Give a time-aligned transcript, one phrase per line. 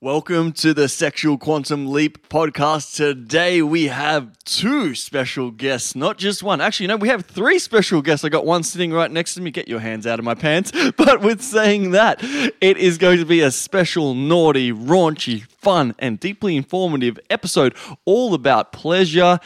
[0.00, 2.94] Welcome to the Sexual Quantum Leap podcast.
[2.94, 6.60] Today we have two special guests, not just one.
[6.60, 8.24] Actually, no, we have three special guests.
[8.24, 9.50] I got one sitting right next to me.
[9.50, 10.70] Get your hands out of my pants.
[10.96, 16.20] But with saying that, it is going to be a special, naughty, raunchy, fun, and
[16.20, 17.74] deeply informative episode
[18.04, 19.40] all about pleasure,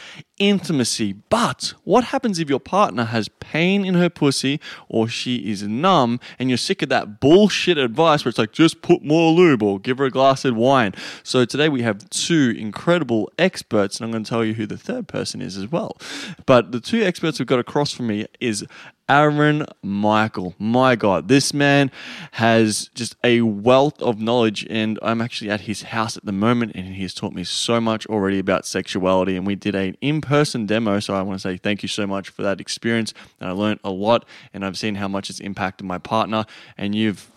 [0.49, 1.13] intimacy.
[1.29, 6.19] But what happens if your partner has pain in her pussy or she is numb
[6.39, 9.79] and you're sick of that bullshit advice where it's like, just put more lube or
[9.79, 10.93] give her a glass of wine?
[11.23, 14.77] So today we have two incredible experts, and I'm going to tell you who the
[14.77, 15.97] third person is as well.
[16.45, 18.65] But the two experts we've got across from me is
[19.09, 20.55] Aaron Michael.
[20.57, 21.91] My God, this man
[22.31, 26.71] has just a wealth of knowledge, and I'm actually at his house at the moment,
[26.75, 29.35] and he's taught me so much already about sexuality.
[29.35, 32.07] And we did an in person demo, so I want to say thank you so
[32.07, 33.13] much for that experience.
[33.39, 36.45] And I learned a lot, and I've seen how much it's impacted my partner.
[36.77, 37.29] And you've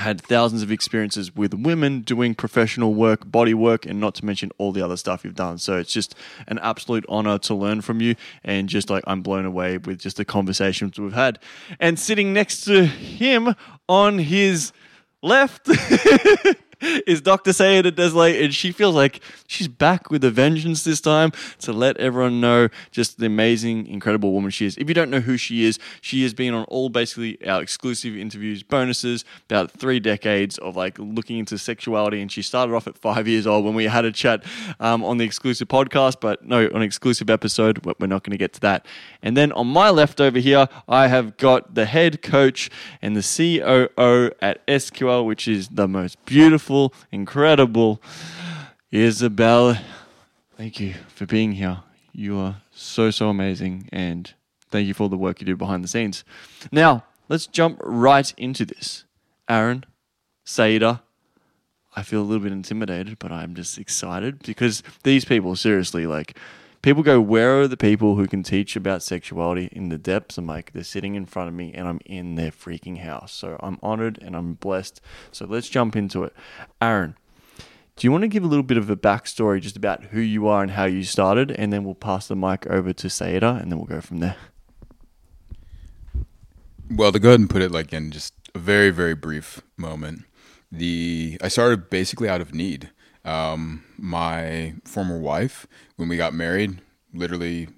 [0.00, 4.50] had thousands of experiences with women doing professional work, body work, and not to mention
[4.58, 5.58] all the other stuff you've done.
[5.58, 6.14] So it's just
[6.48, 8.14] an absolute honor to learn from you.
[8.42, 11.38] And just like I'm blown away with just the conversations we've had.
[11.78, 13.54] And sitting next to him
[13.88, 14.72] on his
[15.22, 15.68] left
[17.06, 17.52] is Dr.
[17.52, 21.96] Saida Desilets, and she feels like she's back with a vengeance this time to let
[21.98, 24.76] everyone know just the amazing, incredible woman she is.
[24.78, 28.16] If you don't know who she is, she has been on all basically our exclusive
[28.16, 32.20] interviews, bonuses, about three decades of like looking into sexuality.
[32.20, 34.44] And she started off at five years old when we had a chat
[34.78, 38.54] um, on the exclusive podcast, but no, on exclusive episode, we're not going to get
[38.54, 38.86] to that.
[39.22, 42.70] And then on my left over here, I have got the head coach
[43.02, 46.69] and the COO at SQL, which is the most beautiful
[47.10, 48.00] incredible
[48.90, 49.76] Isabel.
[50.56, 51.78] Thank you for being here.
[52.12, 53.88] You are so, so amazing.
[53.92, 54.32] And
[54.70, 56.24] thank you for all the work you do behind the scenes.
[56.70, 59.04] Now, let's jump right into this.
[59.48, 59.84] Aaron,
[60.44, 61.02] Saida,
[61.96, 66.36] I feel a little bit intimidated, but I'm just excited because these people, seriously, like,
[66.82, 70.38] people go, Where are the people who can teach about sexuality in the depths?
[70.38, 73.32] I'm like, They're sitting in front of me and I'm in their freaking house.
[73.32, 75.00] So I'm honored and I'm blessed.
[75.32, 76.34] So let's jump into it.
[76.80, 77.16] Aaron,
[77.96, 80.48] do you want to give a little bit of a backstory just about who you
[80.48, 81.50] are and how you started?
[81.50, 84.36] And then we'll pass the mic over to Saida and then we'll go from there.
[86.90, 90.24] Well, to go ahead and put it like in just a very, very brief moment,
[90.72, 92.90] the I started basically out of need.
[93.24, 95.66] Um, my former wife,
[95.96, 96.80] when we got married,
[97.12, 97.68] literally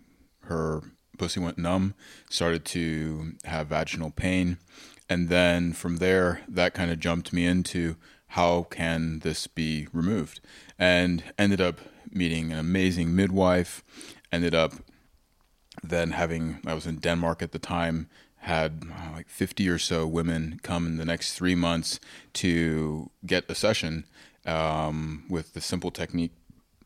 [0.44, 0.82] her
[1.18, 1.94] pussy went numb,
[2.30, 4.58] started to have vaginal pain.
[5.08, 7.96] And then from there, that kind of jumped me into
[8.28, 10.40] how can this be removed?
[10.78, 11.80] And ended up
[12.10, 13.82] meeting an amazing midwife,
[14.32, 14.72] ended up
[15.82, 20.06] then having, I was in Denmark at the time, had uh, like 50 or so
[20.06, 22.00] women come in the next three months
[22.34, 24.04] to get a session
[24.46, 26.32] um, with the simple technique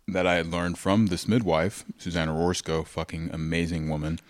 [0.09, 4.21] that I had learned from this midwife, Susanna Rorsko, fucking amazing woman.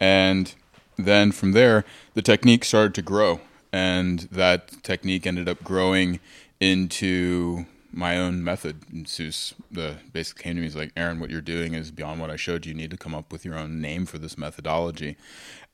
[0.00, 0.54] And
[0.96, 3.40] then from there, the technique started to grow.
[3.72, 6.20] And that technique ended up growing
[6.60, 8.82] into my own method.
[8.90, 12.20] And Sus the basically came to me, he's like, Aaron, what you're doing is beyond
[12.20, 12.70] what I showed you.
[12.70, 15.16] You need to come up with your own name for this methodology.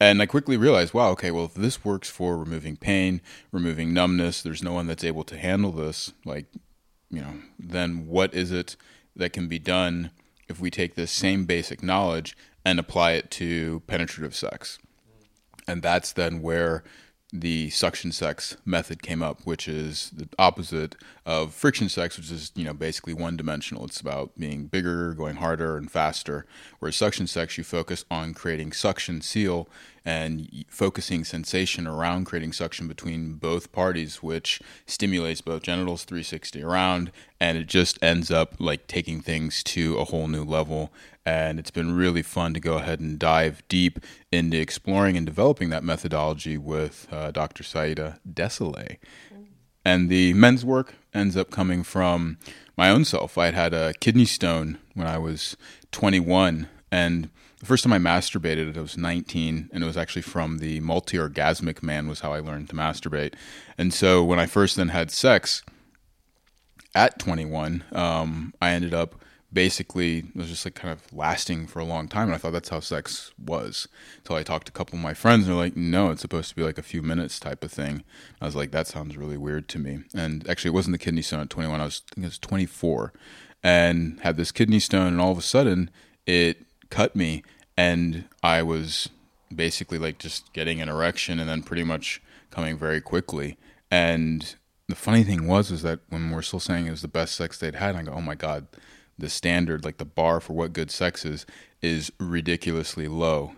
[0.01, 3.21] And I quickly realized, wow, okay, well, if this works for removing pain,
[3.53, 6.13] removing numbness, there's no one that's able to handle this.
[6.25, 6.47] Like,
[7.13, 8.77] you know, then what is it
[9.15, 10.11] that can be done
[10.49, 14.79] if we take this same basic knowledge and apply it to penetrative sex?
[15.69, 16.83] And that's then where
[17.33, 22.53] the suction sex method came up, which is the opposite of friction sex, which is
[22.55, 23.85] you know basically one dimensional.
[23.87, 26.47] It's about being bigger, going harder, and faster.
[26.79, 29.69] Whereas suction sex, you focus on creating suction seal
[30.05, 37.13] and focusing sensation around creating suction between both parties, which stimulates both genitals 360 around,
[37.41, 40.93] and it just ends up like taking things to a whole new level.
[41.25, 44.01] And it's been really fun to go ahead and dive deep
[44.33, 47.63] into exploring and developing that methodology with uh, Dr.
[47.63, 48.99] Saida Desilets.
[49.85, 52.39] And the men's work ends up coming from
[52.77, 53.37] my own self.
[53.37, 55.57] I had had a kidney stone when I was
[55.91, 57.31] 21, and
[57.63, 61.81] the first time I masturbated, I was 19, and it was actually from the multi-orgasmic
[61.81, 63.35] man was how I learned to masturbate.
[63.79, 65.63] And so when I first then had sex
[66.93, 69.15] at 21, um, I ended up
[69.53, 72.55] basically it was just like kind of lasting for a long time and i thought
[72.55, 73.87] that's how sex was.
[74.17, 76.49] Until i talked to a couple of my friends and they're like no it's supposed
[76.49, 78.03] to be like a few minutes type of thing.
[78.41, 80.05] I was like that sounds really weird to me.
[80.15, 82.39] And actually it wasn't the kidney stone at 21 i was I think it was
[82.39, 83.13] 24
[83.63, 85.91] and had this kidney stone and all of a sudden
[86.27, 86.65] it
[86.99, 87.43] cut me
[87.77, 89.09] and i was
[89.55, 92.21] basically like just getting an erection and then pretty much
[92.53, 93.59] coming very quickly.
[93.91, 94.55] And
[94.89, 97.59] the funny thing was was that when we're still saying it was the best sex
[97.59, 98.67] they'd had, I go, oh my god,
[99.19, 101.47] the standard, like the bar for what good sex is,
[101.81, 103.53] is ridiculously low,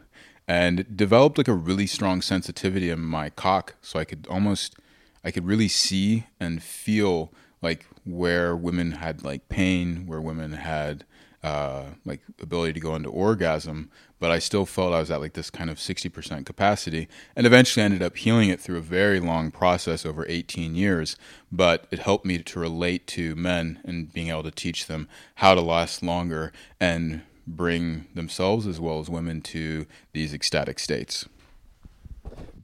[0.48, 4.76] and developed like a really strong sensitivity in my cock, so I could almost,
[5.24, 7.32] I could really see and feel
[7.62, 11.04] like where women had like pain, where women had
[11.44, 15.34] uh, like ability to go into orgasm, but I still felt I was at like
[15.34, 17.06] this kind of 60% capacity
[17.36, 21.16] and eventually ended up healing it through a very long process over 18 years.
[21.52, 25.06] But it helped me to relate to men and being able to teach them
[25.36, 26.50] how to last longer
[26.80, 31.28] and bring themselves as well as women to these ecstatic states.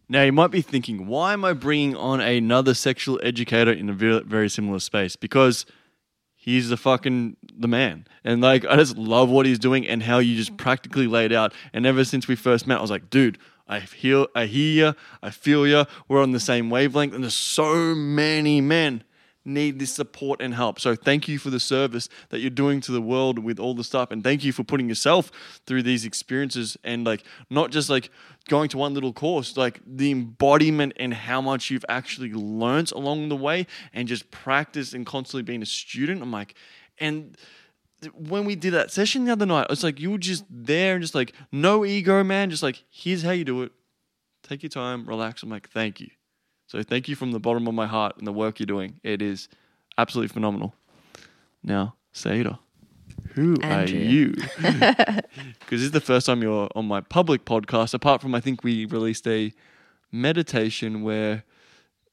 [0.09, 3.93] Now, you might be thinking, why am I bringing on another sexual educator in a
[3.93, 5.17] very, very similar space?
[5.17, 5.67] Because
[6.41, 8.07] he's the fucking the man.
[8.25, 11.53] And like I just love what he's doing and how you just practically laid out.
[11.73, 13.39] And ever since we first met, I was like, dude,
[13.69, 17.35] I hear I hear you, I feel you, we're on the same wavelength, and there's
[17.35, 19.05] so many men
[19.51, 20.81] need this support and help.
[20.81, 23.85] So thank you for the service that you're doing to the world with all the
[23.85, 25.31] stuff and thank you for putting yourself
[25.67, 28.11] through these experiences and like not just like
[28.49, 33.29] going to one little course, like the embodiment and how much you've actually learned along
[33.29, 36.23] the way and just practice and constantly being a student.
[36.23, 36.55] I'm like
[36.99, 37.37] and
[38.15, 41.03] when we did that session the other night, it's like you were just there and
[41.03, 43.73] just like no ego, man, just like here's how you do it.
[44.43, 45.43] Take your time, relax.
[45.43, 46.09] I'm like, thank you.
[46.71, 49.01] So thank you from the bottom of my heart and the work you're doing.
[49.03, 49.49] It is
[49.99, 50.73] absolutely phenomenal.
[51.65, 52.61] Now, Saida,
[53.35, 53.99] who Andrew.
[53.99, 54.35] are you?
[55.59, 58.63] Because this is the first time you're on my public podcast, apart from I think
[58.63, 59.53] we released a
[60.13, 61.43] meditation where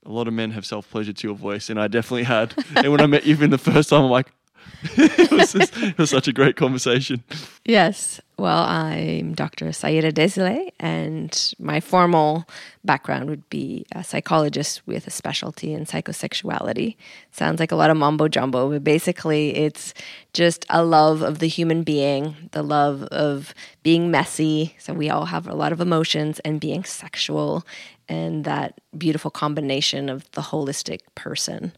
[0.03, 2.55] a lot of men have self pleasure to your voice, and I definitely had.
[2.75, 4.31] and when I met you even the first time, I'm like,
[4.97, 7.23] it, was just, it was such a great conversation.
[7.65, 8.21] Yes.
[8.37, 9.73] Well, I'm Dr.
[9.73, 12.45] Saida Desilets, and my formal
[12.85, 16.97] background would be a psychologist with a specialty in psychosexuality.
[17.31, 19.95] Sounds like a lot of mumbo jumbo, but basically, it's
[20.33, 24.75] just a love of the human being, the love of being messy.
[24.77, 27.65] So, we all have a lot of emotions, and being sexual,
[28.07, 31.71] and that beautiful combination of the holistic person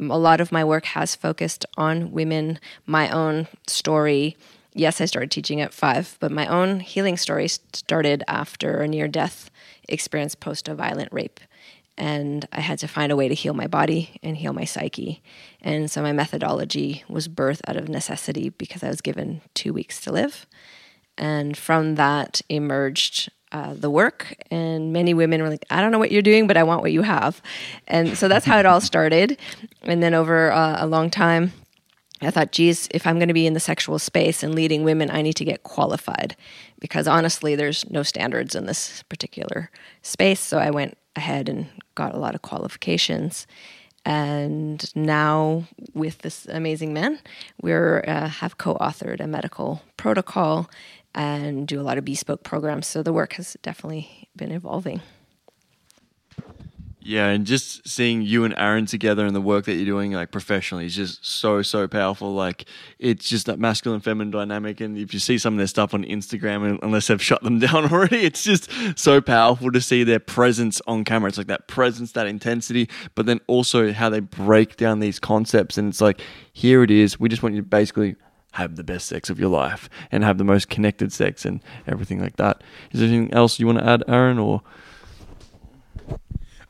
[0.00, 4.36] a lot of my work has focused on women, my own story.
[4.72, 9.08] Yes, I started teaching at five, but my own healing story started after a near
[9.08, 9.50] death
[9.88, 11.40] experience post a violent rape.
[11.98, 15.22] And I had to find a way to heal my body and heal my psyche.
[15.60, 20.00] And so my methodology was birthed out of necessity because I was given two weeks
[20.02, 20.46] to live.
[21.18, 25.98] And from that emerged uh, the work, and many women were like, "I don't know
[25.98, 27.42] what you're doing, but I want what you have,"
[27.88, 29.38] and so that's how it all started.
[29.82, 31.52] And then over uh, a long time,
[32.22, 35.10] I thought, "Geez, if I'm going to be in the sexual space and leading women,
[35.10, 36.36] I need to get qualified,"
[36.78, 39.70] because honestly, there's no standards in this particular
[40.02, 40.40] space.
[40.40, 43.46] So I went ahead and got a lot of qualifications.
[44.06, 47.18] And now, with this amazing man,
[47.60, 50.70] we uh, have co-authored a medical protocol
[51.14, 52.86] and do a lot of bespoke programs.
[52.86, 55.00] So the work has definitely been evolving.
[57.02, 60.30] Yeah, and just seeing you and Aaron together and the work that you're doing, like
[60.30, 62.34] professionally, is just so so powerful.
[62.34, 62.66] Like
[62.98, 66.04] it's just that masculine feminine dynamic, and if you see some of their stuff on
[66.04, 70.82] Instagram, unless they've shut them down already, it's just so powerful to see their presence
[70.86, 71.28] on camera.
[71.28, 75.78] It's like that presence, that intensity, but then also how they break down these concepts,
[75.78, 76.20] and it's like
[76.52, 77.18] here it is.
[77.18, 78.16] We just want you to basically
[78.52, 82.20] have the best sex of your life and have the most connected sex and everything
[82.20, 82.62] like that.
[82.92, 84.38] Is there anything else you want to add, Aaron?
[84.38, 84.62] Or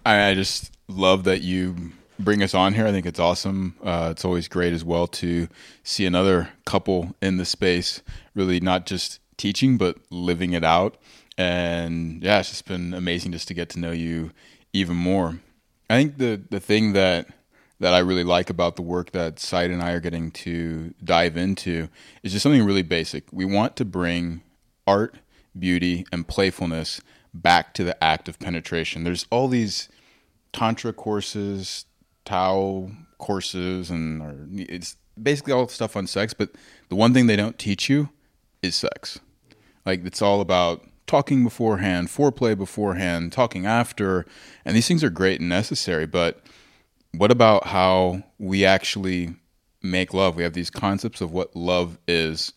[0.05, 2.87] I, I just love that you bring us on here.
[2.87, 3.77] I think it's awesome.
[3.83, 5.49] Uh, it's always great as well to
[5.83, 8.03] see another couple in the space,
[8.35, 10.99] really not just teaching but living it out.
[11.39, 14.33] And yeah, it's just been amazing just to get to know you
[14.73, 15.41] even more.
[15.89, 17.29] I think the the thing that
[17.81, 21.37] that I really like about the work that Saida and I are getting to dive
[21.37, 21.89] into
[22.23, 23.25] is just something really basic.
[23.33, 24.43] We want to bring
[24.87, 25.17] art,
[25.59, 27.01] beauty, and playfulness
[27.33, 29.05] back to the act of penetration.
[29.05, 29.89] There's all these
[30.53, 31.87] tantra courses,
[32.27, 36.35] Tao courses, and or it's basically all stuff on sex.
[36.35, 36.51] But
[36.91, 38.11] the one thing they don't teach you
[38.63, 39.21] is sex.
[39.87, 44.27] Like it's all about talking beforehand, foreplay beforehand, talking after,
[44.67, 46.45] and these things are great and necessary, but
[47.13, 49.35] what about how we actually
[49.83, 50.37] make love?
[50.37, 52.53] We have these concepts of what love is,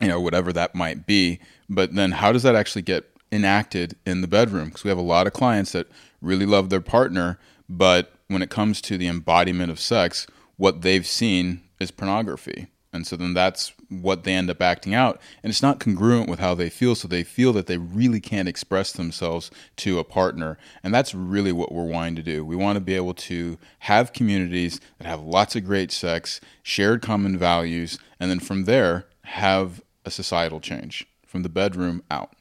[0.00, 1.40] you know, whatever that might be.
[1.68, 4.68] But then how does that actually get enacted in the bedroom?
[4.68, 5.88] Because we have a lot of clients that
[6.20, 11.06] really love their partner, but when it comes to the embodiment of sex, what they've
[11.06, 12.68] seen is pornography.
[12.94, 15.20] And so then that's what they end up acting out.
[15.42, 16.94] And it's not congruent with how they feel.
[16.94, 20.56] So they feel that they really can't express themselves to a partner.
[20.84, 22.44] And that's really what we're wanting to do.
[22.44, 27.02] We want to be able to have communities that have lots of great sex, shared
[27.02, 32.32] common values, and then from there have a societal change from the bedroom out.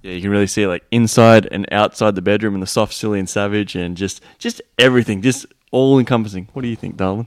[0.00, 2.94] Yeah, you can really see it like inside and outside the bedroom and the soft,
[2.94, 6.48] silly, and savage, and just just everything, just all encompassing.
[6.52, 7.26] What do you think, darling?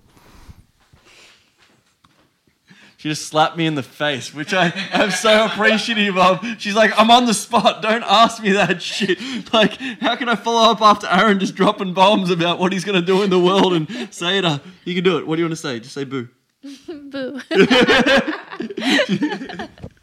[3.01, 6.45] She just slapped me in the face, which I am so appreciative of.
[6.59, 7.81] She's like, I'm on the spot.
[7.81, 9.17] Don't ask me that shit.
[9.51, 12.99] Like, how can I follow up after Aaron just dropping bombs about what he's going
[12.99, 14.45] to do in the world and say it?
[14.45, 15.25] Uh, you can do it.
[15.25, 15.79] What do you want to say?
[15.79, 16.29] Just say boo.
[16.87, 17.41] Boo.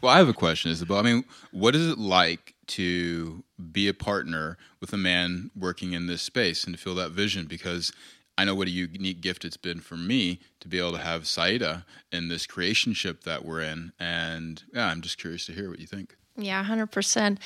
[0.01, 0.97] Well, I have a question, Isabel.
[0.97, 6.07] I mean, what is it like to be a partner with a man working in
[6.07, 7.45] this space and to feel that vision?
[7.45, 7.93] Because
[8.39, 11.27] I know what a unique gift it's been for me to be able to have
[11.27, 13.91] Saida in this creationship that we're in.
[13.99, 16.15] And yeah, I'm just curious to hear what you think.
[16.37, 17.37] Yeah, 100%.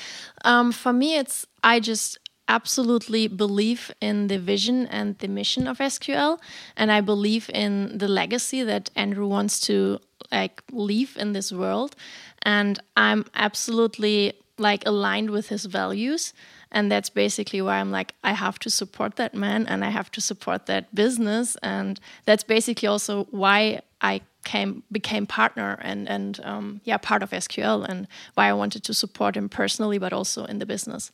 [0.44, 5.78] Um, for me, it's, I just absolutely believe in the vision and the mission of
[5.78, 6.38] SQL.
[6.76, 9.98] And I believe in the legacy that Andrew wants to
[10.30, 11.96] like leave in this world.
[12.42, 16.32] And I'm absolutely like aligned with his values
[16.74, 20.10] and that's basically why i'm like i have to support that man and i have
[20.10, 26.40] to support that business and that's basically also why i came became partner and and
[26.44, 30.44] um, yeah part of sql and why i wanted to support him personally but also
[30.44, 31.10] in the business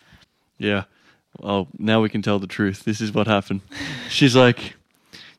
[0.58, 0.84] Yeah.
[1.38, 2.82] Well, now we can tell the truth.
[2.84, 3.60] This is what happened.
[4.10, 4.74] She's like,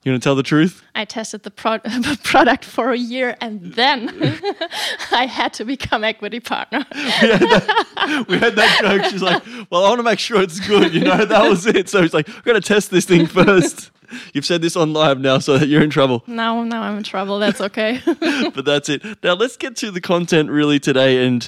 [0.03, 0.83] You want to tell the truth?
[0.95, 1.79] i tested the pro-
[2.23, 4.09] product for a year and then
[5.11, 9.05] i had to become equity partner We had that we, had that, joke.
[9.11, 10.93] She's like, Well, I want to make sure it's good.
[10.93, 11.87] You know, that was it.
[11.89, 13.91] So he's like, We've got to test this thing first.
[14.33, 16.23] You've said this on live now, so you're in trouble.
[16.27, 19.01] No, now i'm in trouble that's okay but that's it.
[19.23, 21.47] Now let's get to the content really today and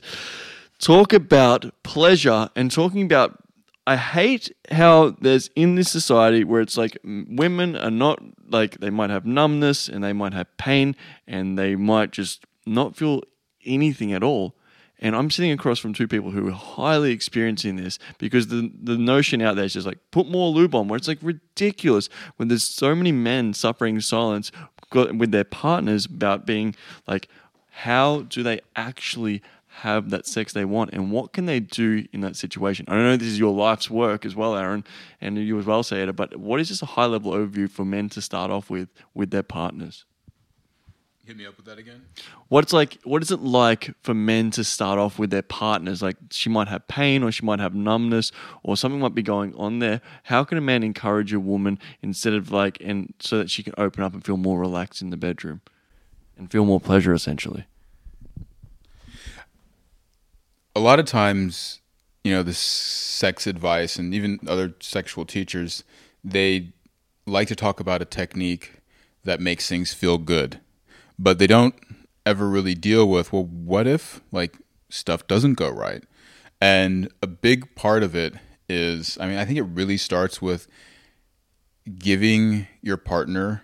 [0.80, 3.43] talk about pleasure and talking about.
[3.86, 8.90] I hate how there's in this society where it's like women are not like they
[8.90, 10.96] might have numbness and they might have pain
[11.28, 13.24] and they might just not feel
[13.66, 14.56] anything at all.
[15.00, 18.98] And I'm sitting across from two people who are highly experiencing this because the the
[18.98, 22.48] notion out there is just like put more lube on, where it's like ridiculous when
[22.48, 24.50] there's so many men suffering silence
[24.94, 26.74] with their partners about being
[27.06, 27.28] like,
[27.70, 29.42] how do they actually
[29.82, 32.86] have that sex they want and what can they do in that situation?
[32.88, 34.84] I know this is your life's work as well, Aaron,
[35.20, 38.10] and you as well, Saida, but what is just a high level overview for men
[38.10, 40.06] to start off with with their partners?
[41.26, 42.04] Hit me up with that again.
[42.50, 46.02] What's like what is it like for men to start off with their partners?
[46.02, 49.56] Like she might have pain or she might have numbness or something might be going
[49.56, 50.02] on there.
[50.24, 53.74] How can a man encourage a woman instead of like and so that she can
[53.78, 55.62] open up and feel more relaxed in the bedroom
[56.38, 57.66] and feel more pleasure essentially?
[60.76, 61.82] A lot of times,
[62.24, 65.84] you know, the sex advice and even other sexual teachers,
[66.24, 66.74] they
[67.26, 68.82] like to talk about a technique
[69.24, 70.60] that makes things feel good,
[71.18, 71.76] but they don't
[72.26, 74.58] ever really deal with, well, what if like
[74.90, 76.04] stuff doesn't go right?
[76.60, 78.36] And a big part of it
[78.70, 80.68] is, I mean, I think it really starts with
[82.00, 83.64] giving your partner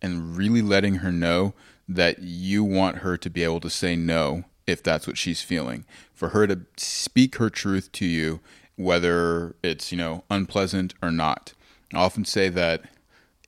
[0.00, 1.54] and really letting her know
[1.88, 5.84] that you want her to be able to say no if that's what she's feeling.
[6.12, 8.40] For her to speak her truth to you,
[8.76, 11.54] whether it's, you know, unpleasant or not.
[11.94, 12.82] I often say that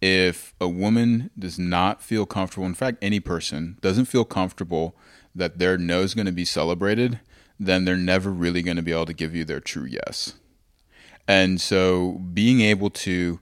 [0.01, 4.97] if a woman does not feel comfortable, in fact, any person doesn't feel comfortable
[5.35, 7.21] that their no is going to be celebrated,
[7.59, 10.35] then they're never really going to be able to give you their true yes.
[11.27, 13.41] And so being able to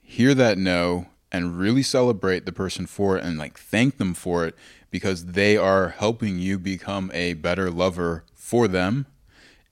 [0.00, 4.46] hear that no and really celebrate the person for it and like thank them for
[4.46, 4.54] it
[4.94, 9.06] because they are helping you become a better lover for them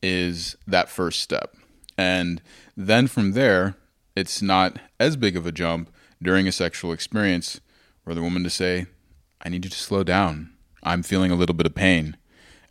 [0.02, 1.54] is that first step.
[1.96, 2.42] And
[2.76, 3.76] then from there,
[4.16, 7.60] it's not as big of a jump during a sexual experience
[8.02, 8.86] for the woman to say,
[9.40, 10.54] I need you to slow down.
[10.82, 12.16] I'm feeling a little bit of pain.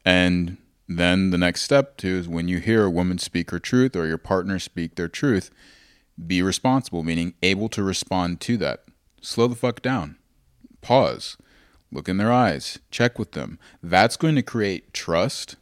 [0.03, 0.57] And
[0.89, 4.07] then the next step too is when you hear a woman speak her truth or
[4.07, 5.51] your partner speak their truth,
[6.27, 8.83] be responsible, meaning able to respond to that.
[9.21, 10.17] Slow the fuck down.
[10.81, 11.37] Pause.
[11.91, 12.79] Look in their eyes.
[12.89, 13.59] Check with them.
[13.83, 15.57] That's going to create trust.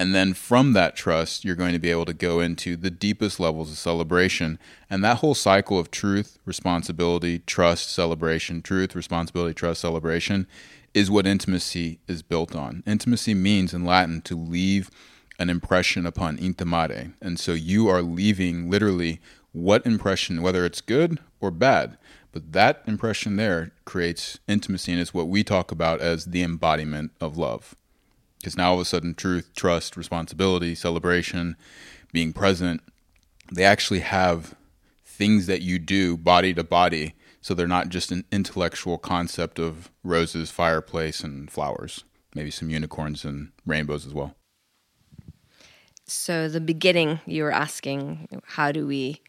[0.00, 3.40] And then from that trust, you're going to be able to go into the deepest
[3.40, 4.58] levels of celebration.
[4.88, 10.46] And that whole cycle of truth, responsibility, trust, celebration, truth, responsibility, trust, celebration
[10.94, 12.82] is what intimacy is built on.
[12.86, 14.90] Intimacy means in Latin to leave
[15.38, 17.12] an impression upon intimare.
[17.20, 19.20] And so you are leaving literally
[19.52, 21.98] what impression, whether it's good or bad,
[22.38, 27.10] but that impression there creates intimacy and it's what we talk about as the embodiment
[27.20, 27.74] of love.
[28.38, 31.56] Because now all of a sudden, truth, trust, responsibility, celebration,
[32.12, 32.80] being present,
[33.50, 34.54] they actually have
[35.04, 37.14] things that you do body to body.
[37.40, 42.04] So they're not just an intellectual concept of roses, fireplace, and flowers.
[42.36, 44.36] Maybe some unicorns and rainbows as well.
[46.06, 49.20] So, the beginning, you were asking, how do we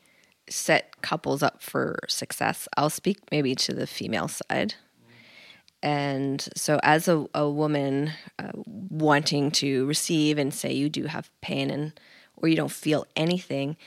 [0.50, 2.68] set couples up for success?
[2.78, 4.76] I'll speak maybe to the female side.
[5.82, 11.32] And so, as a, a woman uh, wanting to receive and say you do have
[11.42, 11.98] pain and
[12.36, 13.78] or you don't feel anything,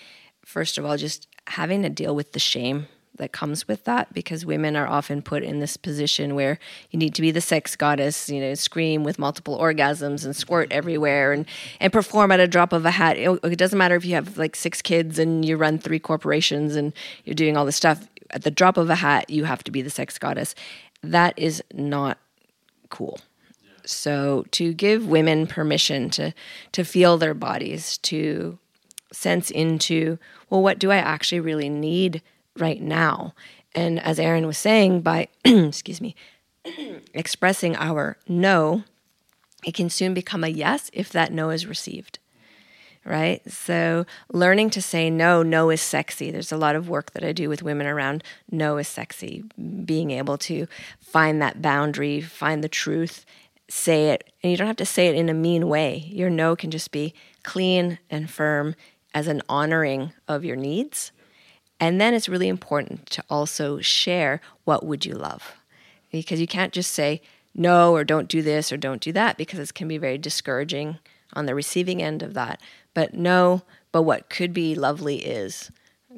[0.44, 2.86] first of all, just having to deal with the shame
[3.22, 6.58] that comes with that because women are often put in this position where
[6.90, 10.70] you need to be the sex goddess, you know, scream with multiple orgasms and squirt
[10.70, 11.46] everywhere and,
[11.80, 13.16] and perform at a drop of a hat.
[13.16, 16.76] It, it doesn't matter if you have like six kids and you run three corporations
[16.76, 16.92] and
[17.24, 18.06] you're doing all this stuff.
[18.30, 20.54] At the drop of a hat, you have to be the sex goddess
[21.02, 22.18] that is not
[22.90, 23.18] cool.
[23.84, 26.32] So to give women permission to
[26.72, 28.58] to feel their bodies, to
[29.10, 32.22] sense into, well, what do I actually really need
[32.58, 33.34] right now?
[33.74, 36.14] And as Aaron was saying, by excuse me,
[37.14, 38.84] expressing our no,
[39.64, 42.18] it can soon become a yes if that no is received
[43.04, 43.42] right?
[43.50, 46.30] So learning to say no, no is sexy.
[46.30, 49.44] There's a lot of work that I do with women around no is sexy,
[49.84, 50.66] being able to
[51.00, 53.24] find that boundary, find the truth,
[53.68, 54.32] say it.
[54.42, 56.08] And you don't have to say it in a mean way.
[56.08, 58.74] Your no can just be clean and firm
[59.14, 61.12] as an honoring of your needs.
[61.82, 65.56] And then it's really important to also share what would you love?
[66.12, 67.20] Because you can't just say
[67.56, 70.98] no or don't do this or don't do that because it can be very discouraging
[71.32, 72.60] on the receiving end of that.
[72.94, 75.72] But no, but what could be lovely is,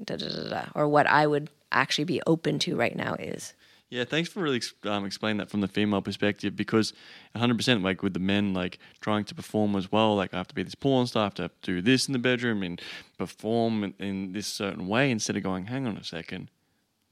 [0.05, 3.55] da, da, da, or what I would actually be open to right now is.
[3.95, 6.93] Yeah, thanks for really um, explaining that from the female perspective because
[7.37, 10.55] 100% like with the men like trying to perform as well, like I have to
[10.57, 12.83] be this porn star, I have to do this in the bedroom and
[13.19, 16.51] perform in, in this certain way instead of going, hang on a second,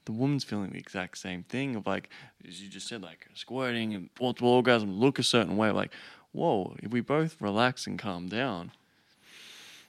[0.06, 2.08] the woman's feeling the exact same thing of like,
[2.48, 5.92] as you just said, like squirting and multiple orgasm, look a certain way, like,
[6.32, 8.72] whoa, if we both relax and calm down,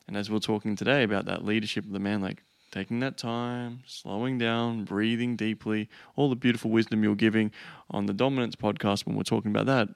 [0.08, 3.83] and as we're talking today about that leadership of the man, like taking that time,
[3.86, 7.51] slowing down, breathing deeply, all the beautiful wisdom you're giving
[7.91, 9.89] on the dominance podcast when we're talking about that.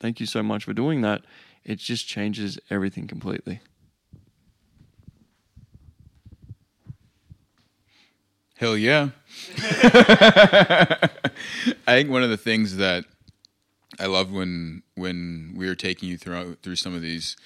[0.00, 1.22] Thank you so much for doing that.
[1.62, 3.60] It just changes everything completely.
[8.56, 9.10] Hell yeah.
[9.58, 11.08] I
[11.86, 13.04] think one of the things that
[13.98, 17.36] I love when when we were taking you through through some of these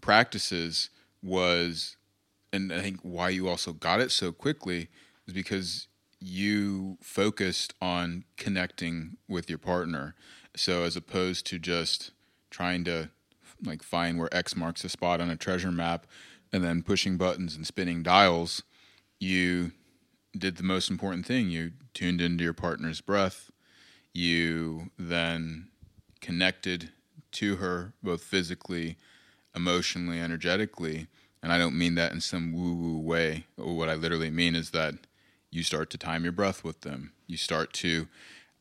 [0.00, 0.88] practices
[1.22, 1.96] was,
[2.52, 4.88] and I think why you also got it so quickly
[5.26, 5.88] is because
[6.20, 10.14] you focused on connecting with your partner.
[10.56, 12.12] So as opposed to just
[12.50, 13.10] trying to
[13.64, 16.06] like find where X marks a spot on a treasure map
[16.52, 18.62] and then pushing buttons and spinning dials,
[19.18, 19.72] you
[20.36, 21.50] did the most important thing.
[21.50, 23.50] You tuned into your partner's breath.
[24.12, 25.68] You then
[26.20, 26.90] connected
[27.32, 28.96] to her both physically
[29.54, 31.06] emotionally, energetically.
[31.42, 33.46] And I don't mean that in some woo woo way.
[33.56, 34.94] What I literally mean is that
[35.50, 37.12] you start to time your breath with them.
[37.26, 38.08] You start to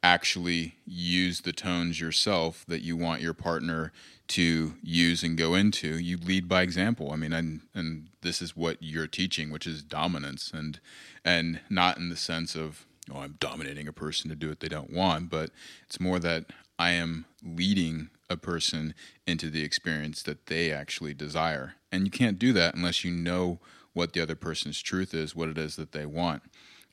[0.01, 3.91] actually use the tones yourself that you want your partner
[4.27, 5.99] to use and go into.
[5.99, 7.11] You lead by example.
[7.11, 10.79] I mean, and and this is what you're teaching, which is dominance, and
[11.25, 14.69] and not in the sense of oh, I'm dominating a person to do what they
[14.69, 15.51] don't want, but
[15.85, 16.45] it's more that
[16.77, 18.93] I am leading a person
[19.27, 21.75] into the experience that they actually desire.
[21.91, 23.59] And you can't do that unless you know
[23.93, 26.43] what the other person's truth is, what it is that they want.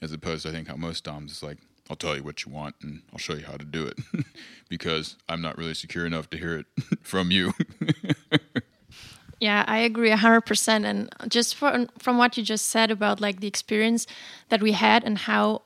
[0.01, 2.53] As opposed to, I think, how most Doms is like, I'll tell you what you
[2.53, 3.99] want and I'll show you how to do it
[4.69, 6.67] because I'm not really secure enough to hear it
[7.03, 7.53] from you.
[9.41, 10.85] yeah, I agree 100%.
[10.85, 14.07] And just for, from what you just said about like the experience
[14.49, 15.63] that we had and how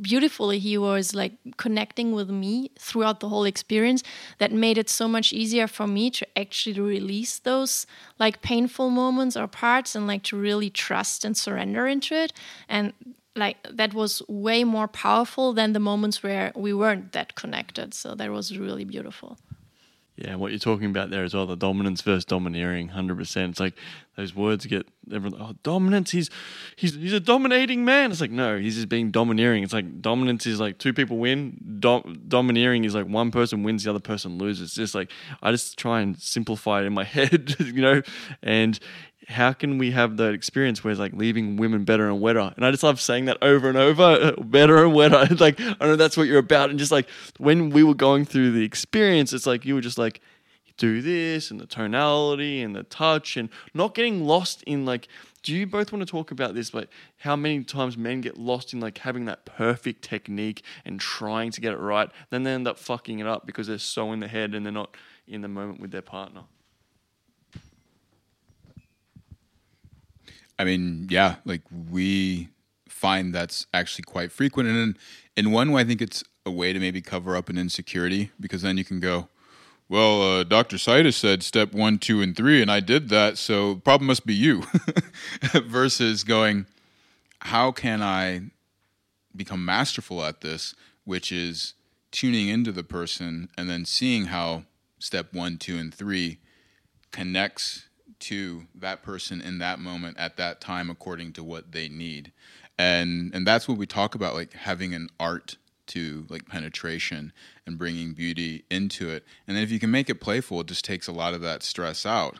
[0.00, 4.02] beautifully he was like connecting with me throughout the whole experience
[4.38, 7.86] that made it so much easier for me to actually release those
[8.18, 12.32] like painful moments or parts and like to really trust and surrender into it.
[12.68, 12.92] And
[13.36, 17.92] like that was way more powerful than the moments where we weren't that connected.
[17.94, 19.38] So that was really beautiful
[20.20, 23.52] yeah, what you're talking about there as well, the dominance versus domineering, hundred percent.
[23.52, 23.74] It's like
[24.16, 25.40] those words get everyone.
[25.40, 26.10] Oh, dominance.
[26.10, 26.28] He's
[26.76, 28.10] he's he's a dominating man.
[28.10, 29.62] It's like no, he's just being domineering.
[29.62, 31.78] It's like dominance is like two people win.
[31.80, 34.68] Dom, domineering is like one person wins, the other person loses.
[34.68, 35.10] It's just like
[35.42, 38.02] I just try and simplify it in my head, you know,
[38.42, 38.78] and
[39.30, 42.52] how can we have that experience where it's like leaving women better and wetter?
[42.56, 45.34] And I just love saying that over and over, better and wetter.
[45.40, 46.70] like I know that's what you're about.
[46.70, 49.98] And just like when we were going through the experience, it's like you were just
[49.98, 50.20] like
[50.76, 55.08] do this and the tonality and the touch and not getting lost in like
[55.42, 56.88] do you both want to talk about this like
[57.18, 61.60] how many times men get lost in like having that perfect technique and trying to
[61.60, 64.28] get it right then they end up fucking it up because they're so in the
[64.28, 64.96] head and they're not
[65.28, 66.44] in the moment with their partner
[70.60, 72.48] I mean, yeah, like we
[72.86, 74.68] find that's actually quite frequent.
[74.68, 74.96] And in,
[75.34, 78.60] in one way, I think it's a way to maybe cover up an insecurity because
[78.60, 79.28] then you can go,
[79.88, 80.76] well, uh, Dr.
[80.76, 84.26] Saitis said step one, two, and three, and I did that, so the problem must
[84.26, 84.64] be you.
[85.64, 86.66] Versus going,
[87.40, 88.42] how can I
[89.34, 91.72] become masterful at this, which is
[92.10, 94.64] tuning into the person and then seeing how
[94.98, 96.38] step one, two, and three
[97.12, 97.86] connects
[98.20, 102.32] to that person in that moment at that time according to what they need.
[102.78, 105.56] And and that's what we talk about like having an art
[105.88, 107.32] to like penetration
[107.66, 109.24] and bringing beauty into it.
[109.46, 111.62] And then if you can make it playful, it just takes a lot of that
[111.62, 112.38] stress out.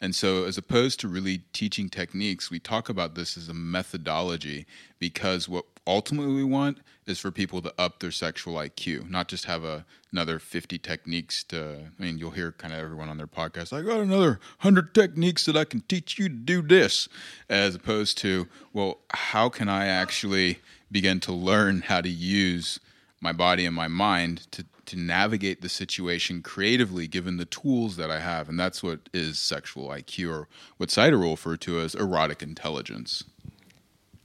[0.00, 4.66] And so, as opposed to really teaching techniques, we talk about this as a methodology
[4.98, 9.44] because what ultimately we want is for people to up their sexual IQ, not just
[9.44, 11.90] have a, another 50 techniques to.
[11.98, 15.44] I mean, you'll hear kind of everyone on their podcast, I got another 100 techniques
[15.44, 17.08] that I can teach you to do this,
[17.50, 20.60] as opposed to, well, how can I actually
[20.90, 22.80] begin to learn how to use
[23.20, 28.10] my body and my mind to to navigate the situation creatively given the tools that
[28.10, 28.48] I have.
[28.48, 30.48] And that's what is sexual IQ, or
[30.78, 33.22] what Saida will refer to as erotic intelligence.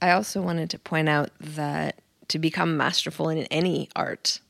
[0.02, 4.40] I also wanted to point out that to become masterful in any art,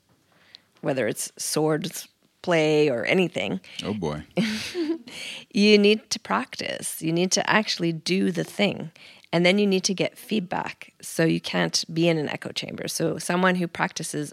[0.80, 2.08] whether it's swords
[2.40, 4.22] play or anything, oh boy,
[5.52, 7.02] you need to practice.
[7.02, 8.90] You need to actually do the thing.
[9.32, 10.94] And then you need to get feedback.
[11.02, 12.88] So you can't be in an echo chamber.
[12.88, 14.32] So someone who practices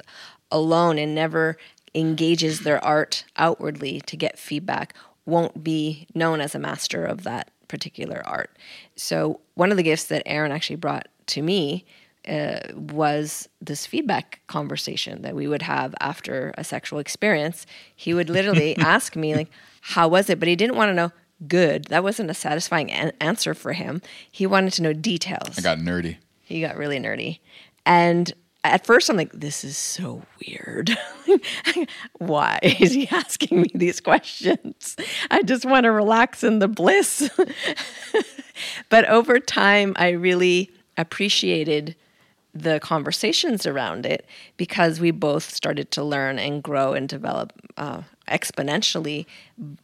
[0.54, 1.58] alone and never
[1.96, 4.94] engages their art outwardly to get feedback
[5.26, 8.58] won't be known as a master of that particular art.
[8.96, 11.86] So, one of the gifts that Aaron actually brought to me
[12.28, 17.66] uh, was this feedback conversation that we would have after a sexual experience.
[17.96, 19.50] He would literally ask me, like,
[19.82, 20.40] how was it?
[20.40, 21.12] But he didn't want to know
[21.48, 21.86] good.
[21.86, 24.02] That wasn't a satisfying an- answer for him.
[24.32, 25.58] He wanted to know details.
[25.58, 26.18] I got nerdy.
[26.44, 27.40] He got really nerdy.
[27.86, 28.32] And
[28.64, 30.98] at first I'm like, this is so weird.
[32.18, 34.96] Why is he asking me these questions?
[35.30, 37.30] I just want to relax in the bliss.
[38.90, 41.96] but over time, I really appreciated
[42.54, 44.26] the conversations around it
[44.58, 49.26] because we both started to learn and grow and develop uh, exponentially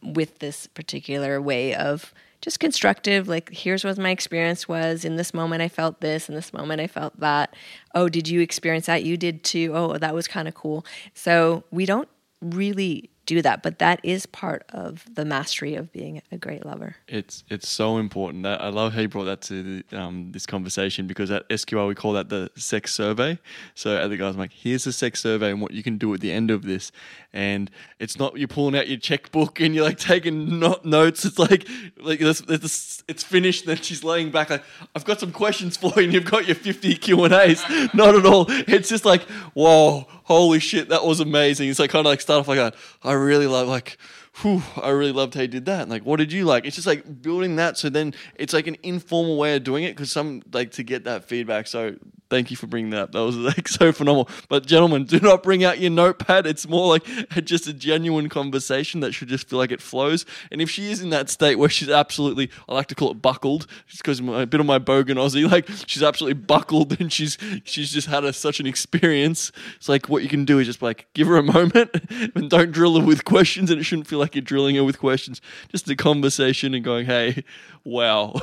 [0.02, 5.04] with this particular way of just constructive like here's what my experience was.
[5.04, 6.28] In this moment i felt this.
[6.28, 7.54] In this moment i felt that.
[7.94, 9.04] Oh did you experience that?
[9.04, 9.72] You did too.
[9.74, 10.84] Oh that was kind of cool.
[11.14, 12.08] So we don't
[12.40, 16.96] really do that but that is part of the mastery of being a great lover.
[17.06, 18.44] It's it's so important.
[18.46, 21.94] I love how you brought that to the, um, this conversation because at sql we
[21.94, 23.38] call that the sex survey.
[23.74, 26.12] So at the guys I'm like here's the sex survey and what you can do
[26.12, 26.90] at the end of this.
[27.32, 31.24] And it's not you're pulling out your checkbook and you're like taking not notes.
[31.24, 34.64] It's like like it's, it's, it's finished then she's laying back like
[34.94, 37.62] i've got some questions for you and you've got your 50 q and a's.
[37.94, 38.46] Not at all.
[38.48, 39.22] It's just like
[39.54, 43.12] whoa holy shit that was amazing it's like kind of like start off like i
[43.12, 43.98] really love like
[44.36, 45.88] whew, I really loved how you did that.
[45.88, 46.64] Like, what did you like?
[46.64, 47.76] It's just like building that.
[47.76, 51.04] So then it's like an informal way of doing it because some like to get
[51.04, 51.66] that feedback.
[51.66, 51.96] So
[52.30, 53.12] thank you for bringing that up.
[53.12, 54.28] That was like so phenomenal.
[54.48, 56.46] But gentlemen, do not bring out your notepad.
[56.46, 57.04] It's more like
[57.44, 60.24] just a genuine conversation that should just feel like it flows.
[60.50, 63.20] And if she is in that state where she's absolutely, I like to call it
[63.20, 67.36] buckled, just because a bit of my bogan Aussie, like she's absolutely buckled and she's
[67.64, 69.52] she's just had a, such an experience.
[69.76, 71.90] It's like what you can do is just like give her a moment
[72.34, 73.70] and don't drill her with questions.
[73.70, 75.40] And it shouldn't feel like you're drilling her with questions.
[75.68, 77.44] Just a conversation and going, hey,
[77.84, 78.34] wow,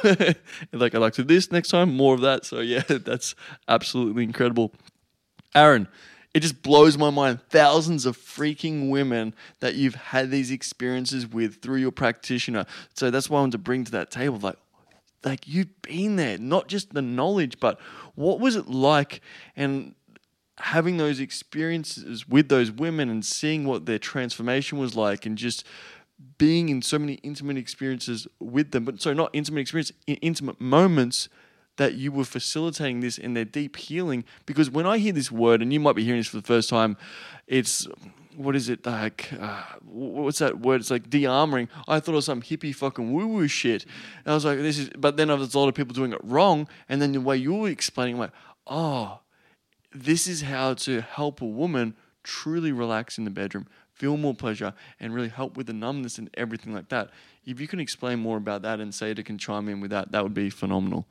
[0.73, 2.45] like I like to do this next time, more of that.
[2.45, 3.36] So yeah, that's
[3.94, 4.72] incredible.
[5.56, 5.88] Aaron,
[6.34, 7.42] it just blows my mind.
[7.50, 12.66] Thousands of freaking women that you've had these experiences with through your practitioner.
[12.94, 14.38] So that's why I wanted to bring to that table.
[14.38, 14.58] Like,
[15.24, 17.80] like you've been there, not just the knowledge, but
[18.16, 19.22] what was it like?
[19.56, 19.96] And
[20.60, 25.66] having those experiences with those women and seeing what their transformation was like, and just
[26.38, 28.86] being in so many intimate experiences with them.
[28.86, 31.30] But so not intimate experience, intimate moments
[31.78, 34.24] that you were facilitating this in their deep healing.
[34.46, 36.70] Because when I hear this word, and you might be hearing this for the first
[36.70, 36.98] time,
[37.48, 37.88] it's
[38.36, 39.30] what is it like?
[39.40, 40.82] Uh, what's that word?
[40.82, 41.70] It's like de-armoring.
[41.88, 43.84] I thought it was some hippie fucking woo-woo shit.
[44.26, 44.90] And I was like, this is.
[44.96, 46.68] But then there's a lot of people doing it wrong.
[46.88, 48.32] And then the way you were explaining, I'm like,
[48.68, 49.22] oh,
[49.92, 54.74] this is how to help a woman truly relax in the bedroom, feel more pleasure,
[55.00, 57.10] and really help with the numbness and everything like that.
[57.46, 60.22] If you can explain more about that and Saida can chime in with that, that
[60.22, 61.08] would be phenomenal.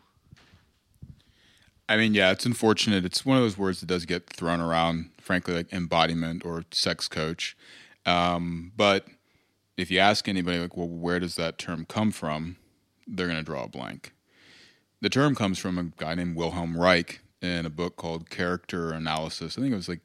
[1.88, 3.04] I mean, yeah, it's unfortunate.
[3.04, 7.06] It's one of those words that does get thrown around, frankly, like embodiment or sex
[7.06, 7.56] coach.
[8.04, 9.06] Um, but
[9.76, 12.56] if you ask anybody, like, well, where does that term come from?
[13.06, 14.12] They're going to draw a blank.
[15.00, 19.56] The term comes from a guy named Wilhelm Reich in a book called Character Analysis.
[19.56, 20.00] I think it was like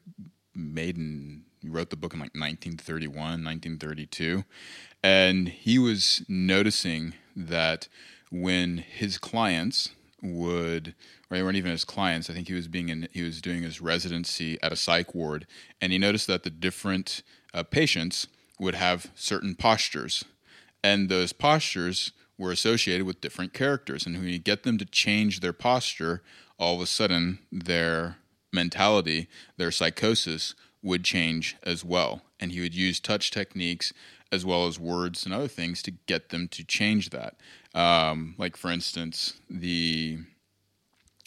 [0.54, 4.44] made in, he wrote the book in like 1931, 1932.
[5.02, 7.88] And he was noticing that
[8.30, 9.90] when his clients
[10.22, 10.94] would,
[11.30, 13.62] or they weren't even his clients, I think he was being in, he was doing
[13.62, 15.46] his residency at a psych ward,
[15.80, 20.24] and he noticed that the different uh, patients would have certain postures,
[20.84, 24.06] and those postures were associated with different characters.
[24.06, 26.22] And when you get them to change their posture,
[26.58, 28.16] all of a sudden their
[28.52, 32.22] mentality, their psychosis would change as well.
[32.40, 33.92] And he would use touch techniques
[34.32, 37.36] as well as words and other things to get them to change that.
[37.74, 40.18] Um, like for instance, the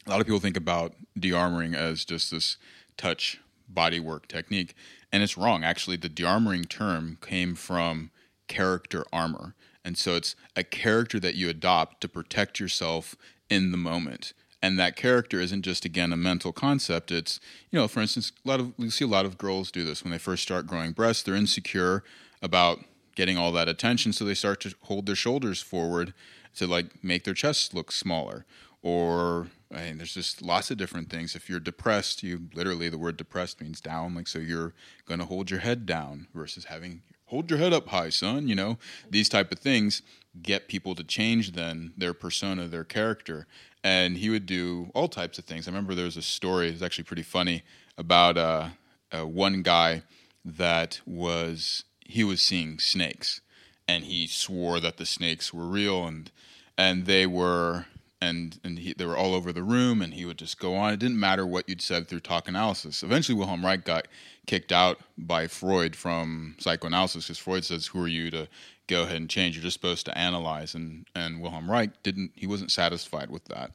[0.06, 2.58] a lot of people think about de-armoring as just this
[2.98, 3.40] touch
[3.72, 4.76] bodywork technique,
[5.12, 5.64] and it's wrong.
[5.64, 8.12] Actually, the de-armoring term came from
[8.48, 13.16] character armor, and so it's a character that you adopt to protect yourself
[13.50, 14.34] in the moment.
[14.62, 17.12] And that character isn't just again a mental concept.
[17.12, 17.40] It's
[17.70, 20.04] you know, for instance, a lot of we see a lot of girls do this
[20.04, 21.22] when they first start growing breasts.
[21.22, 22.04] They're insecure
[22.42, 22.80] about
[23.16, 26.14] getting all that attention, so they start to hold their shoulders forward
[26.56, 28.46] to like make their chest look smaller.
[28.82, 31.36] Or I mean, there's just lots of different things.
[31.36, 34.16] If you're depressed, you literally the word depressed means down.
[34.16, 34.74] Like so, you're
[35.08, 38.48] going to hold your head down versus having hold your head up high, son.
[38.48, 38.78] You know
[39.10, 40.02] these type of things
[40.42, 43.48] get people to change then their persona, their character.
[43.84, 45.68] And he would do all types of things.
[45.68, 46.70] I remember there was a story.
[46.70, 47.64] It's actually pretty funny
[47.98, 48.70] about uh,
[49.12, 50.04] uh, one guy
[50.44, 53.42] that was he was seeing snakes,
[53.88, 56.32] and he swore that the snakes were real, and
[56.78, 57.86] and they were
[58.22, 60.94] and and he, they were all over the room, and he would just go on.
[60.94, 63.04] It didn't matter what you'd said through talk analysis.
[63.04, 64.08] Eventually, Wilhelm Reich got
[64.46, 68.48] kicked out by Freud from psychoanalysis because Freud says, "Who are you to
[68.88, 69.56] go ahead and change?
[69.56, 72.32] You're just supposed to analyze." And and Wilhelm Reich didn't.
[72.36, 73.72] He wasn't satisfied with that,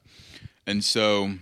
[0.67, 1.35] and so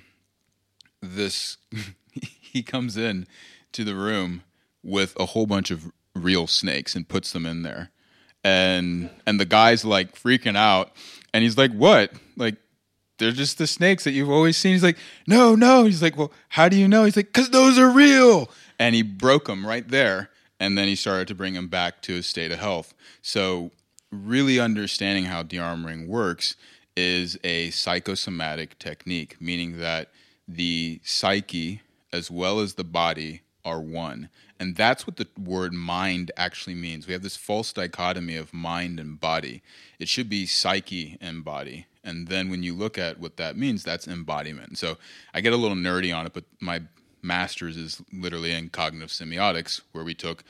[1.01, 1.59] this
[2.13, 3.27] he comes in
[3.73, 4.43] to the room
[4.83, 7.91] with a whole bunch of real snakes and puts them in there.
[8.45, 10.93] And and the guy's like freaking out
[11.35, 12.57] and he's like, "What?" Like
[13.19, 14.73] they're just the snakes that you've always seen.
[14.73, 17.79] He's like, "No, no." He's like, "Well, how do you know?" He's like, "Cuz those
[17.79, 21.69] are real." And he broke them right there and then he started to bring him
[21.69, 22.95] back to his state of health.
[23.23, 23.71] So
[24.11, 26.57] really understanding how de-armoring works
[26.97, 30.11] is a psychosomatic technique, meaning that
[30.47, 34.31] the psyche as well as the body are one.
[34.61, 37.07] And that's what the word mind actually means.
[37.07, 39.63] We have this false dichotomy of mind and body.
[39.99, 41.87] It should be psyche and body.
[42.03, 44.79] And then when you look at what that means, that's embodiment.
[44.79, 44.97] So
[45.33, 46.83] I get a little nerdy on it, but my
[47.23, 50.43] master's is literally in cognitive semiotics, where we took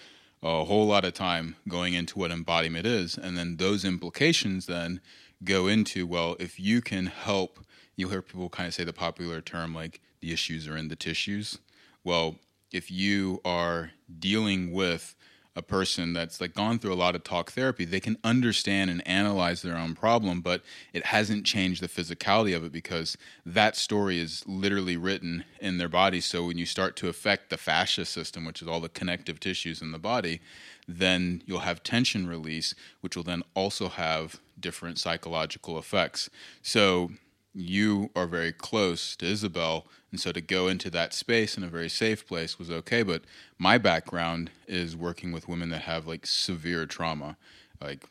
[0.42, 3.18] a whole lot of time going into what embodiment is.
[3.18, 5.00] And then those implications then
[5.44, 7.58] go into well, if you can help,
[7.96, 10.96] you'll hear people kind of say the popular term like the issues are in the
[10.96, 11.58] tissues.
[12.04, 12.36] Well,
[12.72, 15.14] if you are dealing with
[15.58, 19.06] a person that's like gone through a lot of talk therapy, they can understand and
[19.06, 24.20] analyze their own problem, but it hasn't changed the physicality of it because that story
[24.20, 26.20] is literally written in their body.
[26.20, 29.82] So when you start to affect the fascia system, which is all the connective tissues
[29.82, 30.40] in the body,
[30.86, 36.30] then you'll have tension release, which will then also have different psychological effects.
[36.62, 37.10] So
[37.54, 41.68] you are very close to Isabel, and so to go into that space in a
[41.68, 43.02] very safe place was okay.
[43.02, 43.22] But
[43.58, 47.36] my background is working with women that have like severe trauma,
[47.80, 48.04] like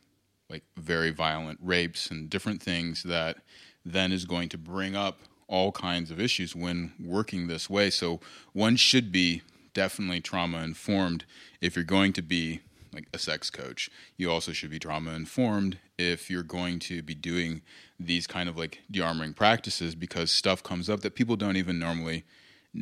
[0.50, 3.38] like very violent rapes and different things that
[3.86, 7.90] then is going to bring up all kinds of issues when working this way.
[7.90, 8.20] So
[8.54, 9.42] one should be
[9.74, 11.26] definitely trauma informed
[11.62, 12.62] if you're going to be
[12.94, 13.90] like a sex coach.
[14.18, 17.62] You also should be trauma informed if you're going to be doing
[18.00, 22.26] these kind of like de-armoring practices because stuff comes up that people don't even normally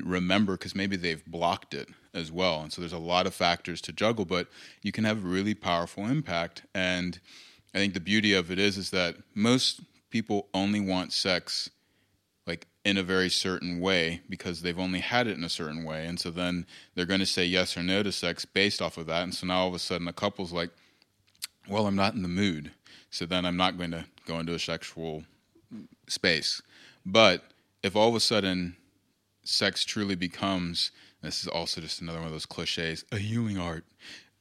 [0.04, 2.62] remember because maybe they've blocked it as well.
[2.62, 4.48] And so there's a lot of factors to juggle, but
[4.82, 6.64] you can have really powerful impact.
[6.74, 7.20] And
[7.74, 11.70] I think the beauty of it is is that most people only want sex
[12.48, 16.06] like in a very certain way because they've only had it in a certain way.
[16.06, 19.08] And so then they're going to say yes or no to sex based off of
[19.08, 19.24] that.
[19.24, 20.70] And so now all of a sudden a couple's like,
[21.68, 22.72] well, I'm not in the mood.
[23.10, 25.24] So then I'm not going to go into a sexual
[26.08, 26.62] space.
[27.06, 27.44] But
[27.84, 28.78] if all of a sudden
[29.44, 33.86] sex truly becomes, this is also just another one of those cliches, a healing art,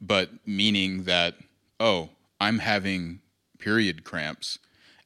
[0.01, 1.35] but meaning that,
[1.81, 3.21] oh, I'm having
[3.59, 4.59] period cramps.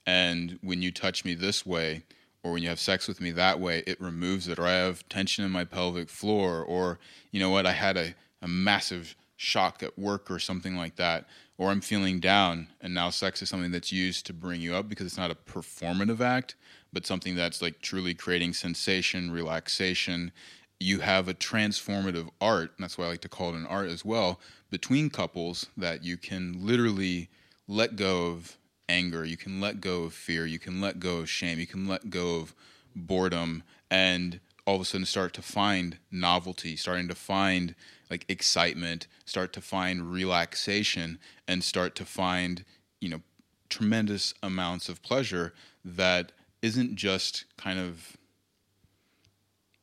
[0.07, 2.05] And when you touch me this way,
[2.43, 5.09] or when you have sex with me that way, it removes it, or I have
[5.09, 6.99] tension in my pelvic floor, or
[7.31, 11.27] you know what, I had a, a massive shock at work or something like that,
[11.59, 14.89] or I'm feeling down, and now sex is something that's used to bring you up
[14.89, 16.55] because it's not a performative act,
[16.93, 20.31] but something that's like truly creating sensation, relaxation.
[20.79, 23.89] You have a transformative art, and that's why I like to call it an art
[23.89, 24.39] as well,
[24.71, 27.29] between couples that you can literally
[27.67, 28.57] let go of
[28.89, 31.89] anger, you can let go of fear, you can let go of shame, you can
[31.89, 32.55] let go of
[32.95, 34.39] boredom, and
[34.69, 37.75] all of a sudden start to find novelty, starting to find
[38.11, 42.67] like excitement, start to find relaxation, and start to find,
[43.01, 43.23] you know,
[43.71, 48.19] tremendous amounts of pleasure that isn't just kind of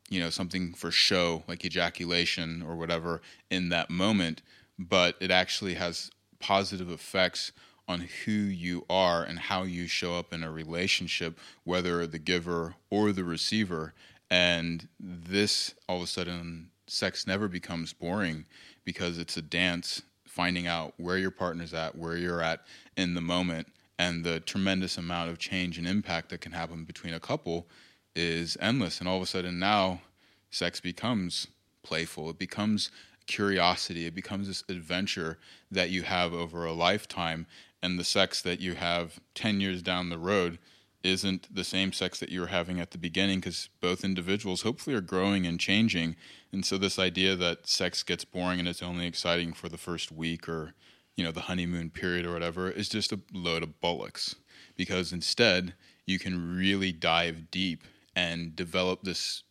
[0.07, 4.43] you know something for show like ejaculation or whatever in that moment
[4.77, 7.51] but it actually has positive effects
[7.87, 12.75] on who you are and how you show up in a relationship, whether the giver
[12.89, 13.93] or the receiver.
[14.29, 18.45] And this, all of a sudden, sex never becomes boring
[18.83, 22.61] because it's a dance, finding out where your partner's at, where you're at
[22.97, 27.13] in the moment, and the tremendous amount of change and impact that can happen between
[27.13, 27.67] a couple
[28.15, 28.99] is endless.
[28.99, 30.01] And all of a sudden, now
[30.49, 31.47] sex becomes
[31.83, 32.91] playful, it becomes
[33.27, 35.37] curiosity, it becomes this adventure
[35.71, 37.47] that you have over a lifetime.
[37.81, 40.57] And the sex that you have 10 years down the road
[41.05, 44.95] isn't the same sex that you were having at the beginning because both individuals hopefully
[44.95, 46.15] are growing and changing.
[46.51, 50.11] And so this idea that sex gets boring and it's only exciting for the first
[50.11, 50.73] week or
[51.15, 54.35] you know the honeymoon period or whatever is just a load of bullocks
[54.75, 55.73] because instead
[56.05, 57.83] you can really dive deep
[58.15, 59.43] and develop this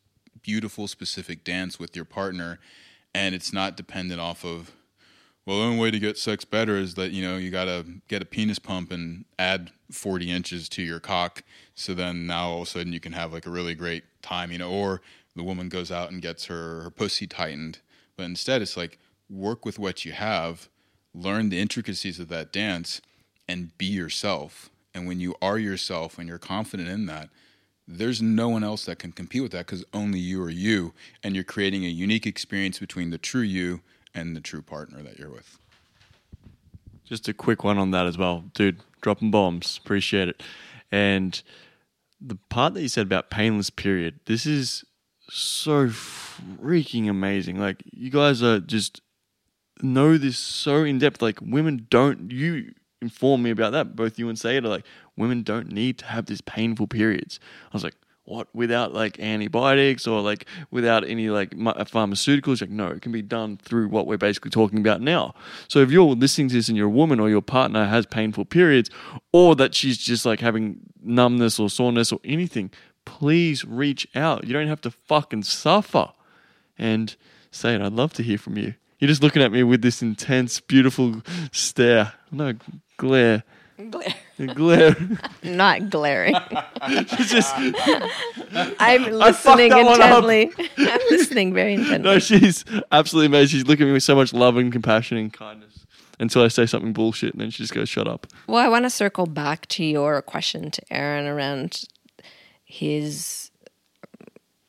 [0.43, 2.59] beautiful specific dance with your partner
[3.15, 4.73] and it's not dependent off of
[5.47, 7.85] well, the only way to get sex better is that you know you got to
[8.09, 11.43] get a penis pump and add 40 inches to your cock.
[11.75, 14.51] So then now all of a sudden you can have like a really great time,
[14.51, 14.71] you know.
[14.71, 15.03] Or
[15.37, 17.81] the woman goes out and gets her, her pussy tightened.
[18.17, 20.69] But instead, it's like work with what you have,
[21.15, 23.01] learn the intricacies of that dance,
[23.49, 24.71] and be yourself.
[24.95, 27.29] And when you are yourself and you're confident in that,
[27.87, 31.35] there's no one else that can compete with that because only you are you, and
[31.35, 33.83] you're creating a unique experience between the true you
[34.15, 35.59] and the true partner that you're with.
[37.05, 38.81] Just a quick one on that as well, dude.
[39.03, 40.43] Dropping bombs, appreciate it.
[40.91, 41.43] And
[42.21, 44.85] the part that you said about painless period, this is
[45.29, 47.59] so freaking amazing.
[47.59, 49.03] Like you guys are just
[49.83, 51.21] know this so in depth.
[51.21, 52.73] Like women don't you
[53.03, 53.95] inform me about that.
[53.95, 57.39] Both you and Saida are like women don't need to have these painful periods.
[57.67, 62.61] I was like, what without like antibiotics or like without any like uh, pharmaceuticals?
[62.61, 65.35] Like no it can be done through what we're basically talking about now.
[65.69, 68.45] So if you're listening to this and you're a woman or your partner has painful
[68.45, 68.91] periods
[69.33, 72.71] or that she's just like having numbness or soreness or anything
[73.05, 74.47] please reach out.
[74.47, 76.13] You don't have to fucking suffer
[76.79, 77.15] and
[77.51, 77.81] say it.
[77.81, 78.75] I'd love to hear from you.
[78.99, 82.15] You're just looking at me with this intense beautiful stare.
[82.31, 82.55] No
[82.97, 83.45] glare.
[83.91, 84.97] Glare glare.
[85.43, 86.35] Not glaring.
[87.07, 87.55] just,
[88.79, 90.51] I'm listening intently.
[90.79, 92.11] I'm listening very intently.
[92.11, 93.59] No, she's absolutely amazing.
[93.61, 95.87] She's looking at me with so much love and compassion and kindness
[96.19, 98.27] until I say something bullshit and then she just goes, shut up.
[98.47, 101.85] Well, I want to circle back to your question to Aaron around
[102.65, 103.51] his,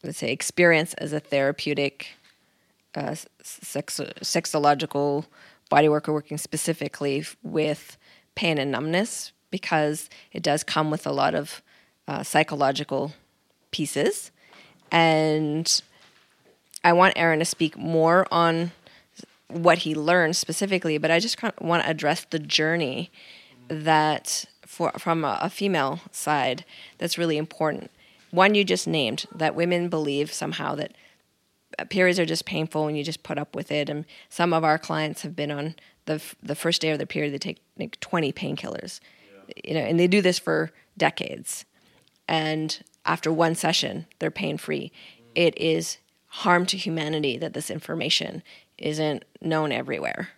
[0.03, 2.09] let's say, experience as a therapeutic
[2.95, 5.25] uh, sex- sexological
[5.69, 7.97] body worker working specifically with
[8.35, 11.61] pain and numbness because it does come with a lot of
[12.09, 13.13] uh, psychological
[13.71, 14.29] pieces.
[14.91, 15.81] And
[16.83, 18.73] I want Aaron to speak more on
[19.47, 23.11] what he learned specifically, but I just want to address the journey
[23.69, 26.65] that for from a, a, female side
[26.97, 27.91] that's really important.
[28.31, 30.91] One you just named that women believe somehow that
[31.89, 33.89] periods are just painful and you just put up with it.
[33.89, 35.75] And some of our clients have been on
[36.07, 38.99] the the first day of their period they take like 20 painkillers
[39.63, 41.65] you know, and they do this for decades.
[42.27, 44.91] And after one session, they're pain free.
[45.35, 45.97] It is
[46.27, 48.43] harm to humanity that this information
[48.77, 50.29] isn't known everywhere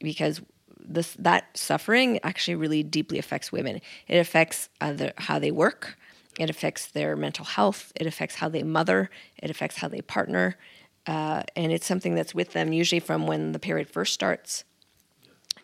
[0.00, 0.40] because
[0.84, 3.80] this that suffering actually really deeply affects women.
[4.08, 5.96] It affects how they work.
[6.38, 7.92] It affects their mental health.
[7.94, 9.10] It affects how they mother.
[9.38, 10.56] It affects how they partner.
[11.06, 14.64] Uh, and it's something that's with them usually from when the period first starts.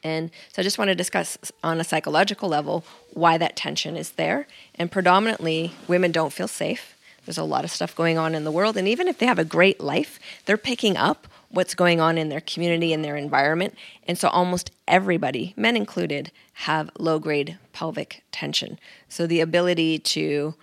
[0.03, 4.13] And so I just want to discuss on a psychological level why that tension is
[4.13, 4.47] there.
[4.75, 6.97] And predominantly, women don't feel safe.
[7.25, 8.77] There's a lot of stuff going on in the world.
[8.77, 12.29] And even if they have a great life, they're picking up what's going on in
[12.29, 13.75] their community and their environment.
[14.07, 18.79] And so almost everybody, men included, have low grade pelvic tension.
[19.09, 20.55] So the ability to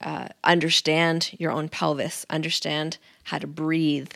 [0.00, 4.12] uh, understand your own pelvis, understand how to breathe,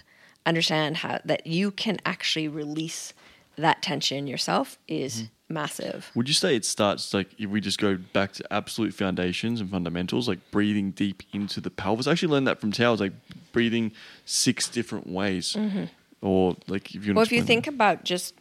[0.47, 3.13] understand how that you can actually release
[3.61, 5.55] that tension yourself is mm-hmm.
[5.55, 6.11] massive.
[6.15, 9.71] Would you say it starts like if we just go back to absolute foundations and
[9.71, 12.07] fundamentals, like breathing deep into the pelvis?
[12.07, 13.13] I actually learned that from Tao, like
[13.53, 13.93] breathing
[14.25, 15.55] six different ways.
[15.55, 15.85] Mm-hmm.
[16.23, 17.75] Or like if you well, if you think that.
[17.75, 18.35] about just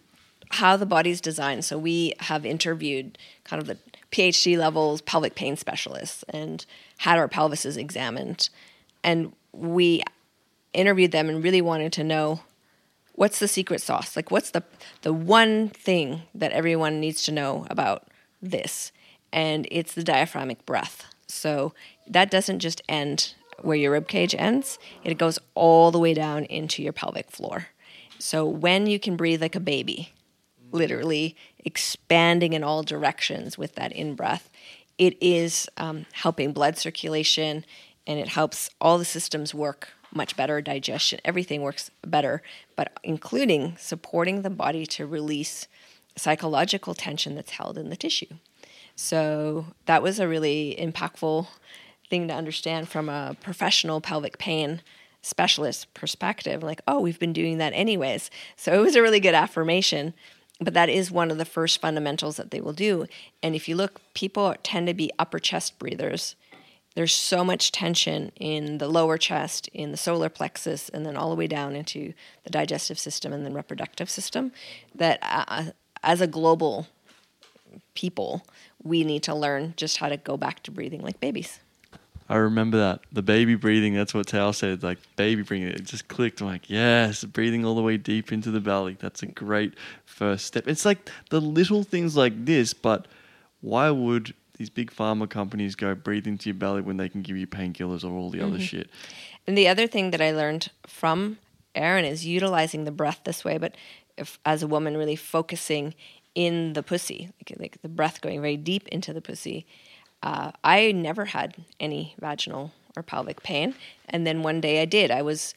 [0.52, 3.78] how the body's designed, so we have interviewed kind of the
[4.12, 6.66] PhD levels pelvic pain specialists and
[6.98, 8.50] had our pelvises examined,
[9.04, 10.04] and we
[10.74, 12.42] interviewed them and really wanted to know
[13.20, 14.16] what's the secret sauce?
[14.16, 14.64] Like what's the
[15.02, 18.08] the one thing that everyone needs to know about
[18.42, 18.94] this?
[19.34, 21.04] And it's the diaphragmic breath.
[21.28, 21.74] So
[22.08, 24.80] that doesn't just end where your rib cage ends.
[25.04, 27.68] It goes all the way down into your pelvic floor.
[28.20, 30.14] So when you can breathe like a baby,
[30.72, 34.50] literally expanding in all directions with that in breath,
[34.98, 37.66] it is um, helping blood circulation
[38.08, 42.42] and it helps all the systems work much better digestion everything works better
[42.76, 45.68] but including supporting the body to release
[46.20, 48.36] psychological tension that's held in the tissue.
[48.96, 51.48] So that was a really impactful
[52.10, 54.82] thing to understand from a professional pelvic pain
[55.22, 58.30] specialist perspective like oh we've been doing that anyways.
[58.56, 60.14] So it was a really good affirmation
[60.62, 63.06] but that is one of the first fundamentals that they will do.
[63.42, 66.36] And if you look people tend to be upper chest breathers
[67.00, 71.30] there's so much tension in the lower chest, in the solar plexus, and then all
[71.30, 74.52] the way down into the digestive system and then reproductive system
[74.94, 75.68] that uh,
[76.04, 76.88] as a global
[77.94, 78.46] people,
[78.84, 81.62] we need to learn just how to go back to breathing like babies.
[82.28, 83.94] I remember that the baby breathing.
[83.94, 84.84] That's what Tao said.
[84.84, 86.42] Like baby breathing, it just clicked.
[86.42, 88.98] I'm like, yes, breathing all the way deep into the belly.
[89.00, 89.74] That's a great
[90.04, 90.68] first step.
[90.68, 93.08] It's like the little things like this, but
[93.62, 97.38] why would these big pharma companies go breathe into your belly when they can give
[97.38, 98.54] you painkillers or all the mm-hmm.
[98.54, 98.90] other shit.
[99.48, 101.40] And the other thing that I learned from
[101.74, 103.76] Aaron is utilizing the breath this way, but
[104.18, 105.96] if, as a woman, really focusing
[106.36, 109.66] in the pussy, like, like the breath going very deep into the pussy.
[110.22, 113.76] Uh, I never had any vaginal or pelvic pain,
[114.10, 115.10] and then one day I did.
[115.10, 115.54] I was.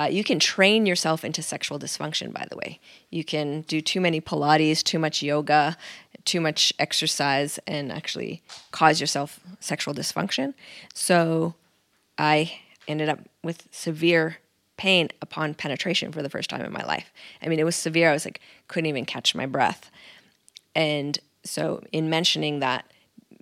[0.00, 2.78] Uh, you can train yourself into sexual dysfunction, by the way.
[3.10, 5.76] You can do too many Pilates, too much yoga,
[6.28, 10.54] too much exercise and actually cause yourself sexual dysfunction.
[10.94, 11.54] So
[12.18, 14.38] I ended up with severe
[14.76, 17.12] pain upon penetration for the first time in my life.
[17.42, 18.10] I mean, it was severe.
[18.10, 19.90] I was like, couldn't even catch my breath.
[20.74, 22.84] And so, in mentioning that,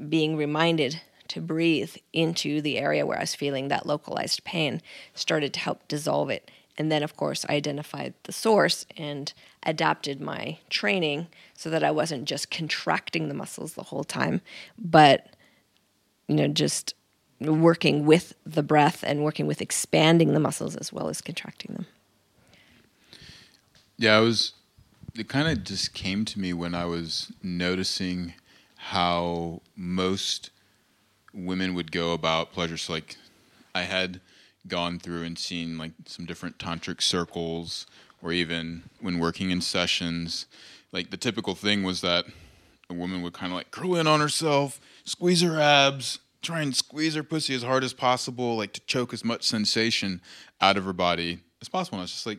[0.09, 4.81] being reminded to breathe into the area where I was feeling that localized pain
[5.15, 6.51] started to help dissolve it.
[6.79, 9.33] And then, of course, I identified the source and
[9.67, 14.41] adapted my training so that I wasn't just contracting the muscles the whole time,
[14.79, 15.27] but,
[16.29, 16.95] you know, just
[17.41, 21.87] working with the breath and working with expanding the muscles as well as contracting them.
[23.99, 24.53] Yeah, I was,
[25.15, 28.35] it kind of just came to me when I was noticing
[28.77, 30.51] how most
[31.35, 32.77] women would go about pleasure.
[32.77, 33.17] So, like,
[33.75, 34.21] I had
[34.67, 37.87] gone through and seen like some different tantric circles
[38.23, 40.47] or even when working in sessions
[40.93, 42.25] like the typical thing was that
[42.89, 46.77] a woman would kind of like curl in on herself squeeze her abs try and
[46.77, 50.21] squeeze her pussy as hard as possible like to choke as much sensation
[50.61, 51.99] out of her body as possible.
[51.99, 52.39] And it's just like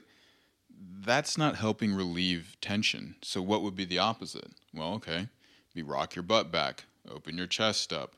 [1.05, 3.15] that's not helping relieve tension.
[3.21, 4.51] So what would be the opposite?
[4.73, 5.27] Well okay
[5.75, 8.15] be rock your butt back open your chest up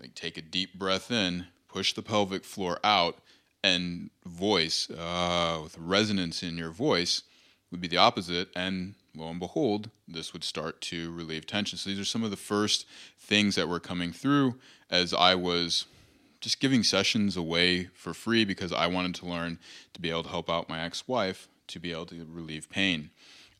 [0.00, 3.18] like take a deep breath in push the pelvic floor out
[3.62, 7.22] and voice uh, with resonance in your voice
[7.70, 8.48] would be the opposite.
[8.54, 11.78] And lo and behold this would start to relieve tension.
[11.78, 12.86] So these are some of the first
[13.18, 14.58] things that were coming through
[14.90, 15.86] as i was
[16.40, 19.58] just giving sessions away for free because i wanted to learn
[19.92, 23.10] to be able to help out my ex-wife to be able to relieve pain.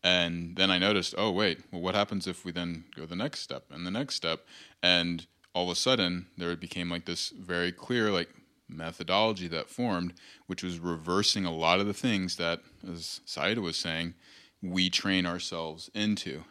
[0.03, 3.40] And then i noticed oh wait well what happens if we then go the next
[3.40, 4.46] step and the next step?
[4.82, 8.30] And all of a sudden there became like this very clear like
[8.69, 10.14] methodology that formed,
[10.47, 14.14] which was reversing a lot of the things that, as Saida was saying,
[14.62, 16.45] we train ourselves into.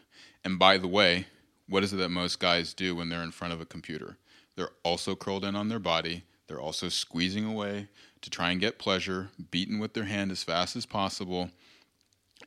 [0.43, 1.28] And by the way,
[1.68, 4.18] what is it that most guys do when they're in front of a computer?
[4.57, 6.24] they're also curled in on their body.
[6.47, 7.88] They're also squeezing away
[8.22, 11.51] to try and get pleasure, beaten with their hand as fast as possible,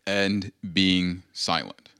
[0.07, 1.91] and being silent.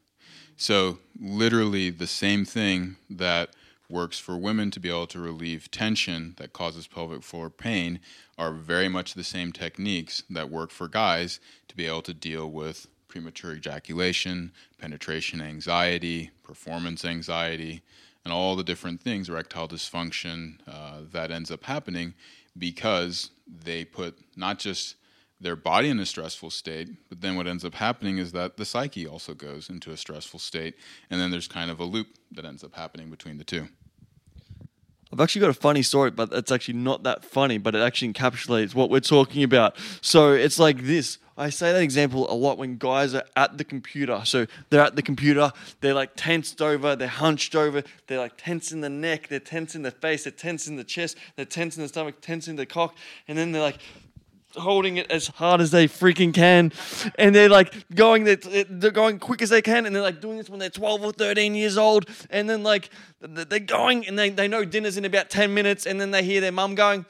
[0.57, 3.55] So, literally, the same thing that
[3.91, 8.01] works for women to be able to relieve tension that causes pelvic floor pain
[8.39, 12.51] are very much the same techniques that work for guys to be able to deal
[12.51, 17.83] with premature ejaculation, penetration anxiety, performance anxiety,
[18.25, 22.15] and all the different things, erectile dysfunction uh, that ends up happening
[22.57, 24.97] because they put not just
[25.41, 28.65] their body in a stressful state, but then what ends up happening is that the
[28.65, 30.75] psyche also goes into a stressful state,
[31.09, 33.69] and then there's kind of a loop that ends up happening between the two.
[35.13, 38.13] I've actually got a funny story, but it's actually not that funny, but it actually
[38.13, 39.77] encapsulates what we're talking about.
[40.01, 41.19] So it's like this.
[41.37, 44.21] I say that example a lot when guys are at the computer.
[44.25, 48.73] So they're at the computer, they're like tensed over, they're hunched over, they're like tense
[48.73, 51.77] in the neck, they're tense in the face, they're tense in the chest, they're tense
[51.77, 52.95] in the stomach, tense in the cock,
[53.27, 53.79] and then they're like
[54.57, 56.73] holding it as hard as they freaking can,
[57.17, 60.49] and they're like going they're going quick as they can, and they're like doing this
[60.49, 62.91] when they're 12 or 13 years old, and then like
[63.21, 66.41] they're going and they, they know dinner's in about 10 minutes, and then they hear
[66.41, 67.05] their mum going,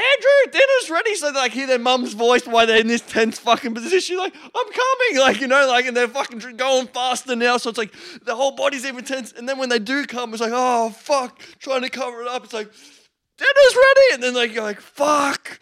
[0.00, 1.14] Andrew, dinner's ready.
[1.14, 4.16] So they like hear their mum's voice while they're in this tense fucking position.
[4.16, 4.86] Like, I'm coming.
[5.20, 7.56] Like, you know, like, and they're fucking going faster now.
[7.56, 7.92] So it's like
[8.24, 9.32] the whole body's even tense.
[9.32, 12.44] And then when they do come, it's like, oh, fuck, trying to cover it up.
[12.44, 12.70] It's like,
[13.40, 14.14] dinner's ready.
[14.14, 15.60] And then like, you're like, fuck.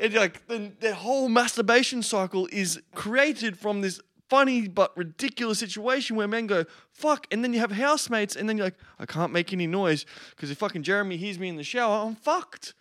[0.00, 0.46] And you're like,
[0.80, 6.64] their whole masturbation cycle is created from this funny but ridiculous situation where men go,
[6.92, 7.26] fuck.
[7.30, 8.36] And then you have housemates.
[8.36, 11.48] And then you're like, I can't make any noise because if fucking Jeremy hears me
[11.48, 12.74] in the shower, I'm fucked.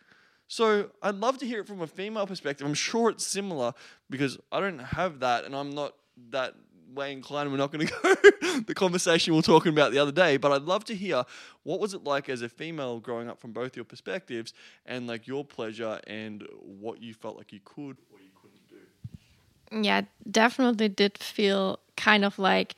[0.47, 2.65] So I'd love to hear it from a female perspective.
[2.65, 3.73] I'm sure it's similar
[4.09, 5.93] because I don't have that and I'm not
[6.31, 6.55] that
[6.93, 10.11] way Klein, We're not going to go the conversation we were talking about the other
[10.11, 11.23] day, but I'd love to hear
[11.63, 14.53] what was it like as a female growing up from both your perspectives
[14.85, 19.83] and like your pleasure and what you felt like you could or you couldn't do.
[19.83, 22.75] Yeah, definitely did feel kind of like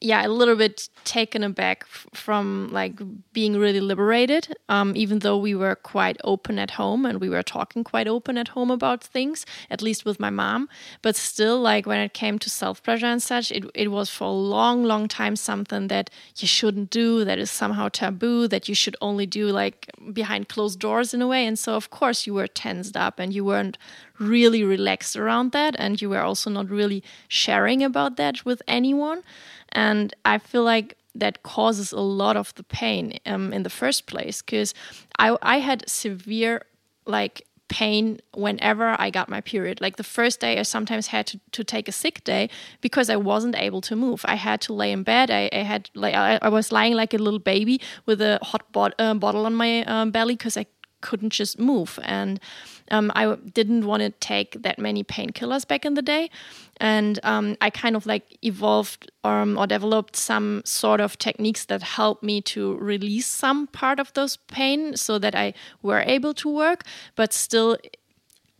[0.00, 3.00] yeah a little bit taken aback from like
[3.32, 7.42] being really liberated um, even though we were quite open at home and we were
[7.42, 10.68] talking quite open at home about things at least with my mom.
[11.02, 14.24] But still like when it came to self pleasure and such it, it was for
[14.24, 18.74] a long long time something that you shouldn't do that is somehow taboo that you
[18.74, 21.46] should only do like behind closed doors in a way.
[21.46, 23.78] And so of course you were tensed up and you weren't
[24.18, 29.22] really relaxed around that and you were also not really sharing about that with anyone
[29.70, 34.06] and I feel like that causes a lot of the pain um, in the first
[34.06, 34.74] place because
[35.18, 36.62] I, I had severe
[37.06, 39.80] like pain whenever I got my period.
[39.80, 42.48] Like the first day, I sometimes had to, to take a sick day
[42.80, 44.24] because I wasn't able to move.
[44.24, 45.30] I had to lay in bed.
[45.30, 48.64] I, I had like I, I, was lying like a little baby with a hot
[48.98, 50.66] uh, bottle on my um, belly because I
[51.00, 51.98] couldn't just move.
[52.02, 52.40] And
[52.90, 56.30] um, I didn't want to take that many painkillers back in the day.
[56.80, 61.82] And um, I kind of like evolved um, or developed some sort of techniques that
[61.82, 66.48] helped me to release some part of those pain so that I were able to
[66.48, 66.84] work,
[67.16, 67.76] but still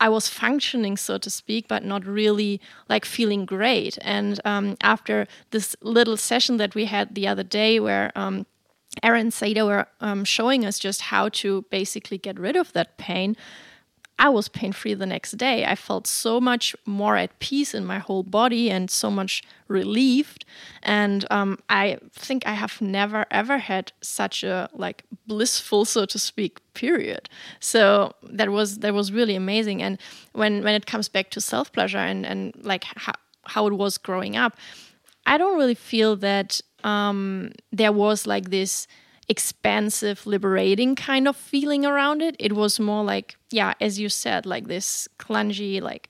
[0.01, 3.99] I was functioning, so to speak, but not really like feeling great.
[4.03, 8.47] And um, after this little session that we had the other day, where um,
[9.03, 13.37] Aaron Saida were um, showing us just how to basically get rid of that pain,
[14.19, 15.65] I was pain free the next day.
[15.65, 20.45] I felt so much more at peace in my whole body and so much relieved.
[20.83, 26.19] And um, I think I have never ever had such a like blissful, so to
[26.19, 27.29] speak, period.
[27.61, 29.83] So that was that was really amazing.
[29.83, 29.99] And
[30.33, 33.13] when when it comes back to self pleasure and and like how,
[33.45, 34.57] how it was growing up,
[35.27, 38.89] I don't really feel that um, there was like this
[39.29, 42.37] expansive, liberating kind of feeling around it.
[42.39, 46.09] It was more like, yeah, as you said, like this clungy, like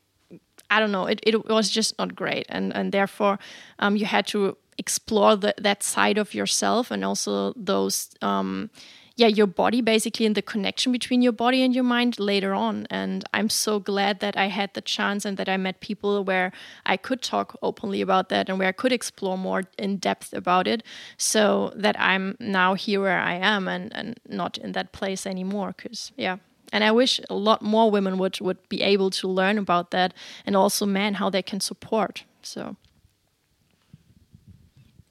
[0.71, 1.07] I don't know.
[1.07, 3.39] It, it was just not great, and and therefore,
[3.79, 8.71] um, you had to explore the, that side of yourself and also those um,
[9.19, 12.87] yeah your body basically and the connection between your body and your mind later on.
[12.89, 16.53] And i'm so glad that i had the chance and that i met people where
[16.87, 20.67] i could talk openly about that and where i could explore more in depth about
[20.67, 20.83] it
[21.17, 25.75] so that i'm now here where i am and, and not in that place anymore
[25.77, 26.37] because yeah.
[26.73, 30.15] And i wish a lot more women would would be able to learn about that
[30.47, 32.77] and also men how they can support so.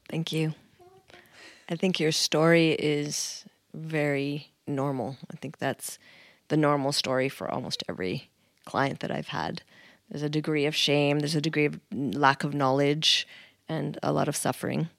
[0.10, 0.54] Thank you.
[1.70, 3.47] I think your story is
[3.78, 5.18] very normal.
[5.32, 6.00] I think that's
[6.50, 8.30] the normal story for almost every
[8.66, 9.62] client that I've had.
[10.10, 13.28] There's a degree of shame, there's a degree of lack of knowledge,
[13.68, 14.90] and a lot of suffering.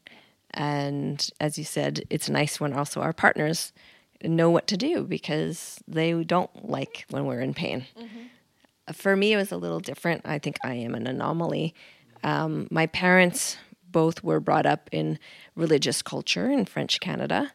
[0.53, 3.73] And as you said, it's nice when also our partners
[4.23, 7.87] know what to do because they don't like when we're in pain.
[8.93, 10.23] For me, it was a little different.
[10.25, 11.75] I think I am an anomaly.
[12.25, 13.57] Um, my parents
[13.91, 15.19] both were brought up in
[15.55, 17.53] religious culture in French Canada.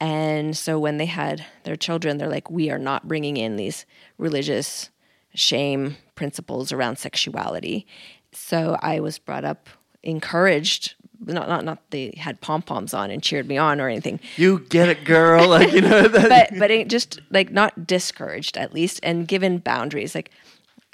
[0.00, 3.84] And so when they had their children, they're like, we are not bringing in these
[4.16, 4.90] religious
[5.34, 7.86] shame principles around sexuality.
[8.32, 9.68] So I was brought up
[10.02, 14.20] encouraged not not not they had pom poms on and cheered me on or anything,
[14.36, 15.48] You get it, girl.
[15.48, 16.50] Like you know that.
[16.50, 20.30] but but just like not discouraged at least and given boundaries like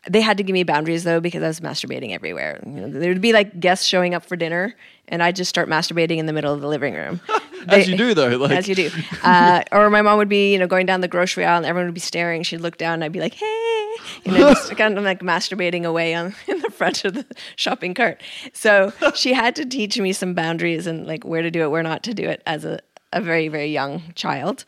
[0.08, 2.60] they had to give me boundaries though because I was masturbating everywhere.
[2.64, 4.74] You know, there would be like guests showing up for dinner,
[5.08, 7.20] and I'd just start masturbating in the middle of the living room.
[7.68, 8.90] As They- you do, though, like- as you do.
[9.22, 11.86] Uh, or my mom would be, you know, going down the grocery aisle, and everyone
[11.88, 12.42] would be staring.
[12.42, 13.90] She'd look down, and I'd be like, "Hey,"
[14.24, 17.24] you know, just kind of like masturbating away on in the front of the
[17.56, 18.22] shopping cart.
[18.52, 21.82] So she had to teach me some boundaries and like where to do it, where
[21.82, 22.80] not to do it, as a
[23.14, 24.66] a very very young child.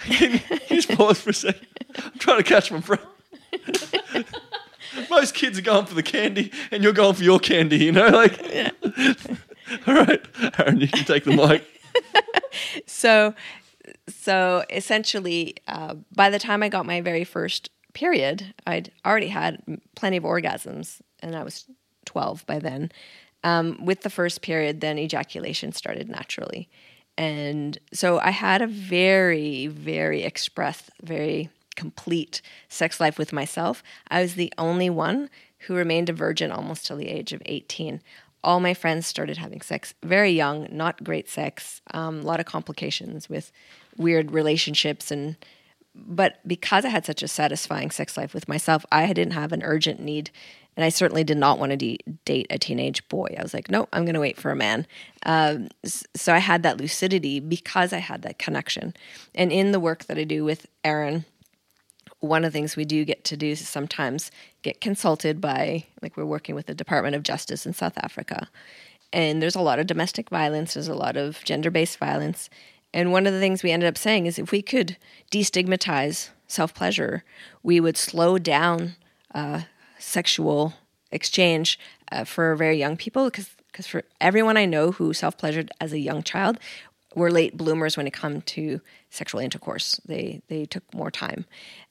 [0.00, 1.66] Can you just pause for a second?
[2.04, 3.00] I'm trying to catch my breath.
[5.10, 7.78] Most kids are going for the candy, and you're going for your candy.
[7.78, 8.40] You know, like.
[9.86, 10.24] All right,
[10.60, 11.64] Aaron, you can take the mic.
[12.86, 13.34] so
[14.08, 19.62] so essentially uh, by the time i got my very first period i'd already had
[19.94, 21.66] plenty of orgasms and i was
[22.04, 22.90] 12 by then
[23.44, 26.68] um, with the first period then ejaculation started naturally
[27.16, 33.82] and so i had a very very express very complete sex life with myself.
[34.08, 38.00] I was the only one who remained a virgin almost till the age of 18
[38.44, 39.92] all my friends started having sex.
[40.04, 43.50] Very young, not great sex, um, a lot of complications with
[43.96, 45.36] weird relationships and
[45.98, 49.62] but because I had such a satisfying sex life with myself, I didn't have an
[49.62, 50.30] urgent need,
[50.76, 53.34] and I certainly did not want to de- date a teenage boy.
[53.38, 54.86] I was like, no, I'm going to wait for a man.
[55.24, 58.94] Um, so I had that lucidity because I had that connection,
[59.34, 61.24] and in the work that I do with Aaron,
[62.20, 64.30] one of the things we do get to do is sometimes
[64.62, 68.48] get consulted by like we're working with the department of justice in south africa.
[69.12, 72.48] And there's a lot of domestic violence there's a lot of gender-based violence.
[72.94, 74.96] And one of the things we ended up saying is if we could
[75.30, 77.24] destigmatize self-pleasure
[77.62, 78.96] we would slow down
[79.34, 79.62] uh,
[79.98, 80.74] sexual
[81.10, 81.78] exchange
[82.12, 85.98] uh, for very young people because because for everyone i know who self-pleasured as a
[85.98, 86.58] young child
[87.16, 90.00] were late bloomers when it come to sexual intercourse.
[90.04, 91.46] They they took more time.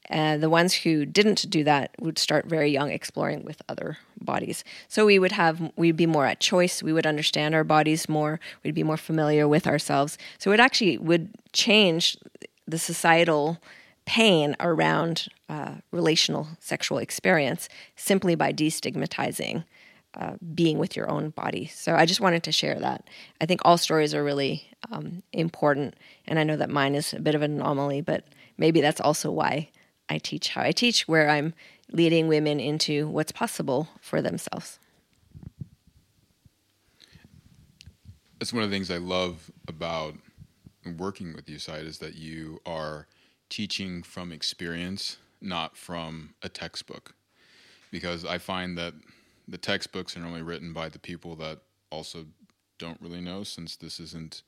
[0.10, 4.64] Uh, the ones who didn't do that would start very young, exploring with other bodies.
[4.88, 6.82] So we would have we'd be more at choice.
[6.84, 8.40] We would understand our bodies more.
[8.64, 10.18] We'd be more familiar with ourselves.
[10.38, 12.18] So it actually would change
[12.68, 13.58] the societal
[14.06, 19.64] pain around uh, relational sexual experience simply by destigmatizing
[20.16, 21.66] uh, being with your own body.
[21.68, 23.10] So I just wanted to share that.
[23.42, 25.96] I think all stories are really um, important,
[26.28, 28.26] and I know that mine is a bit of an anomaly, but
[28.58, 29.70] maybe that's also why
[30.10, 31.54] I teach how I teach, where I'm
[31.92, 34.80] leading women into what's possible for themselves.
[38.40, 40.16] That's one of the things I love about
[40.98, 43.08] working with you, Saida, is that you are
[43.50, 47.16] teaching from experience, not from a textbook.
[47.92, 48.94] Because I find that
[49.48, 51.60] the textbooks are normally written by the people that
[51.92, 52.26] also
[52.78, 54.44] don't really know, since this isn't,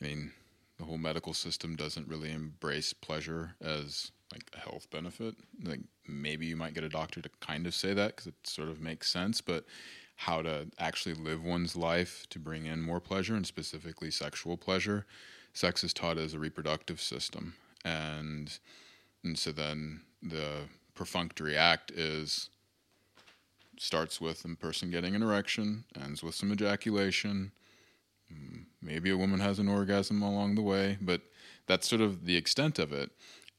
[0.00, 0.32] I mean,
[0.78, 5.36] the whole medical system doesn't really embrace pleasure as like a health benefit.
[5.62, 8.68] Like maybe you might get a doctor to kind of say that because it sort
[8.68, 9.64] of makes sense, but
[10.16, 15.06] how to actually live one's life to bring in more pleasure and specifically sexual pleasure,
[15.52, 17.54] sex is taught as a reproductive system,
[17.84, 18.58] and
[19.22, 20.62] and so then the
[20.94, 22.48] perfunctory act is
[23.78, 27.52] starts with a person getting an erection, ends with some ejaculation.
[28.32, 31.22] Mm, Maybe a woman has an orgasm along the way, but
[31.66, 33.10] that's sort of the extent of it.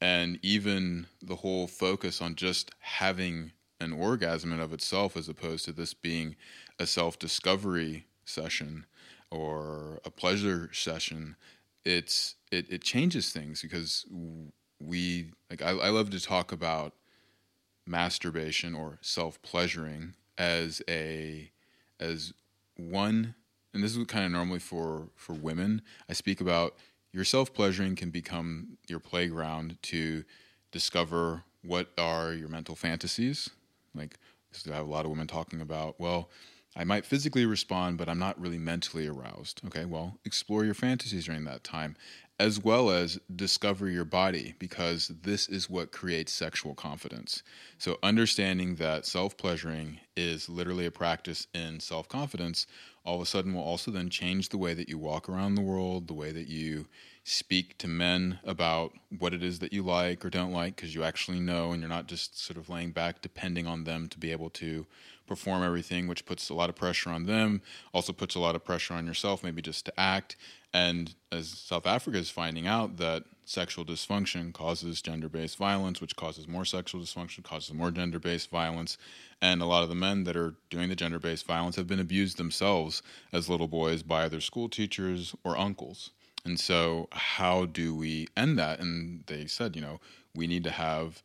[0.01, 5.65] And even the whole focus on just having an orgasm in of itself, as opposed
[5.65, 6.35] to this being
[6.79, 8.85] a self discovery session
[9.31, 11.35] or a pleasure session,
[11.85, 14.05] it's it, it changes things because
[14.79, 16.93] we like I, I love to talk about
[17.87, 21.51] masturbation or self-pleasuring as a
[21.99, 22.33] as
[22.75, 23.33] one
[23.73, 26.75] and this is kind of normally for for women i speak about
[27.11, 30.23] your self-pleasuring can become your playground to
[30.71, 33.49] discover what are your mental fantasies.
[33.95, 34.17] Like
[34.71, 36.29] i have a lot of women talking about well
[36.77, 41.25] i might physically respond but i'm not really mentally aroused okay well explore your fantasies
[41.25, 41.95] during that time
[42.39, 47.41] as well as discover your body because this is what creates sexual confidence.
[47.79, 52.67] So, understanding that self pleasuring is literally a practice in self confidence,
[53.03, 55.61] all of a sudden will also then change the way that you walk around the
[55.61, 56.87] world, the way that you
[57.23, 61.03] speak to men about what it is that you like or don't like, because you
[61.03, 64.31] actually know and you're not just sort of laying back depending on them to be
[64.31, 64.85] able to
[65.27, 67.61] perform everything, which puts a lot of pressure on them,
[67.93, 70.35] also puts a lot of pressure on yourself, maybe just to act.
[70.73, 76.15] And as South Africa is finding out that sexual dysfunction causes gender based violence, which
[76.15, 78.97] causes more sexual dysfunction, causes more gender based violence.
[79.41, 81.99] And a lot of the men that are doing the gender based violence have been
[81.99, 83.01] abused themselves
[83.31, 86.11] as little boys by their school teachers or uncles.
[86.45, 88.79] And so, how do we end that?
[88.79, 89.99] And they said, you know,
[90.33, 91.21] we need to have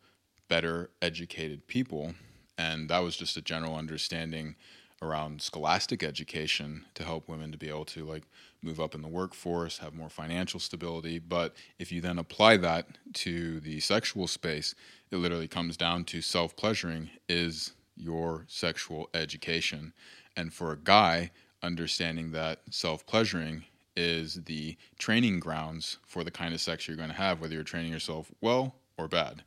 [0.49, 2.13] better educated people.
[2.57, 4.55] And that was just a general understanding
[5.01, 8.23] around scholastic education to help women to be able to like
[8.61, 11.19] move up in the workforce, have more financial stability.
[11.19, 14.73] But if you then apply that to the sexual space,
[15.11, 19.93] it literally comes down to self pleasuring is your sexual education.
[20.35, 21.31] And for a guy,
[21.61, 27.09] understanding that self pleasuring is the training grounds for the kind of sex you're going
[27.09, 29.43] to have, whether you're training yourself well or bad.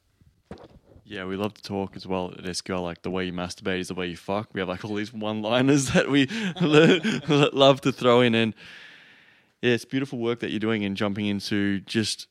[1.09, 2.83] Yeah, we love to talk as well at SQL.
[2.83, 4.49] Like the way you masturbate is the way you fuck.
[4.53, 6.27] We have like all these one-liners that we
[7.57, 8.55] love to throw in, and
[9.63, 12.27] yeah, it's beautiful work that you're doing and jumping into just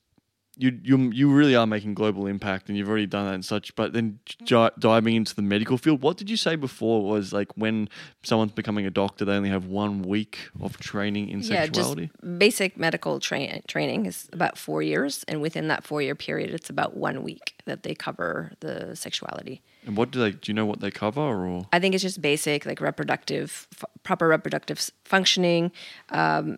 [0.58, 3.76] you you you really are making global impact, and you've already done that and such.
[3.76, 7.50] But then j- diving into the medical field, what did you say before was like
[7.56, 7.90] when
[8.24, 12.10] someone's becoming a doctor, they only have one week of training in Yeah, sexuality.
[12.22, 16.52] just basic medical tra- training is about four years, and within that four year period,
[16.52, 19.62] it's about one week that they cover the sexuality.
[19.86, 20.32] And what do they?
[20.32, 21.68] Do you know what they cover or?
[21.72, 25.72] I think it's just basic, like reproductive, f- proper reproductive functioning.
[26.10, 26.58] Um,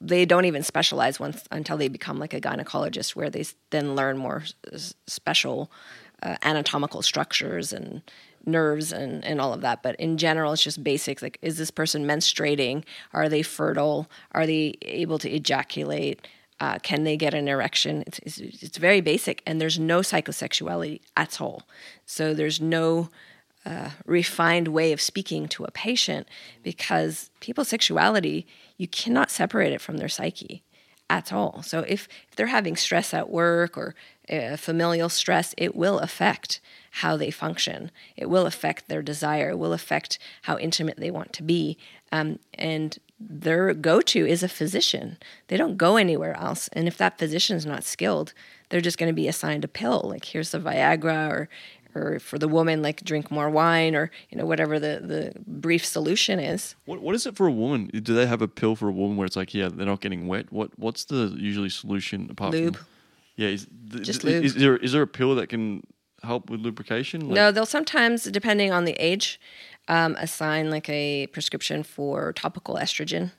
[0.00, 4.16] they don't even specialize once until they become like a gynecologist, where they then learn
[4.16, 4.44] more
[5.06, 5.70] special
[6.22, 8.02] uh, anatomical structures and
[8.46, 9.82] nerves and, and all of that.
[9.82, 12.84] But in general, it's just basics like is this person menstruating?
[13.12, 14.08] Are they fertile?
[14.32, 16.26] Are they able to ejaculate?
[16.58, 18.02] Uh, can they get an erection?
[18.06, 21.64] It's, it's, it's very basic, and there's no psychosexuality at all.
[22.06, 23.10] So there's no
[24.04, 26.28] refined way of speaking to a patient
[26.62, 28.46] because people's sexuality,
[28.76, 30.62] you cannot separate it from their psyche
[31.08, 31.62] at all.
[31.62, 33.94] So if, if they're having stress at work or
[34.30, 36.60] uh, familial stress, it will affect
[36.90, 37.90] how they function.
[38.16, 39.50] It will affect their desire.
[39.50, 41.78] It will affect how intimate they want to be.
[42.10, 45.16] Um, and their go to is a physician.
[45.48, 46.68] They don't go anywhere else.
[46.72, 48.32] And if that physician is not skilled,
[48.68, 50.02] they're just going to be assigned a pill.
[50.04, 51.48] Like here's the Viagra or
[51.96, 55.84] or for the woman like drink more wine or you know whatever the, the brief
[55.84, 57.86] solution is What what is it for a woman?
[57.86, 60.26] Do they have a pill for a woman where it's like, yeah, they're not getting
[60.26, 60.52] wet?
[60.52, 62.76] What what's the usually solution apart Lube.
[62.76, 62.86] from
[63.36, 64.44] Yeah, is, th- Just th- lube.
[64.44, 65.82] Is there is there a pill that can
[66.22, 67.20] help with lubrication?
[67.28, 69.40] Like- no they'll sometimes depending on the age
[69.88, 73.30] um, assign like a prescription for topical estrogen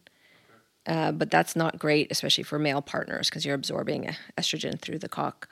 [0.88, 5.10] uh, but that's not great especially for male partners because you're absorbing estrogen through the
[5.10, 5.50] cock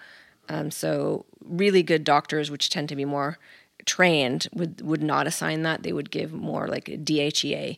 [0.49, 3.37] um, so really good doctors which tend to be more
[3.85, 7.77] trained would would not assign that they would give more like dhea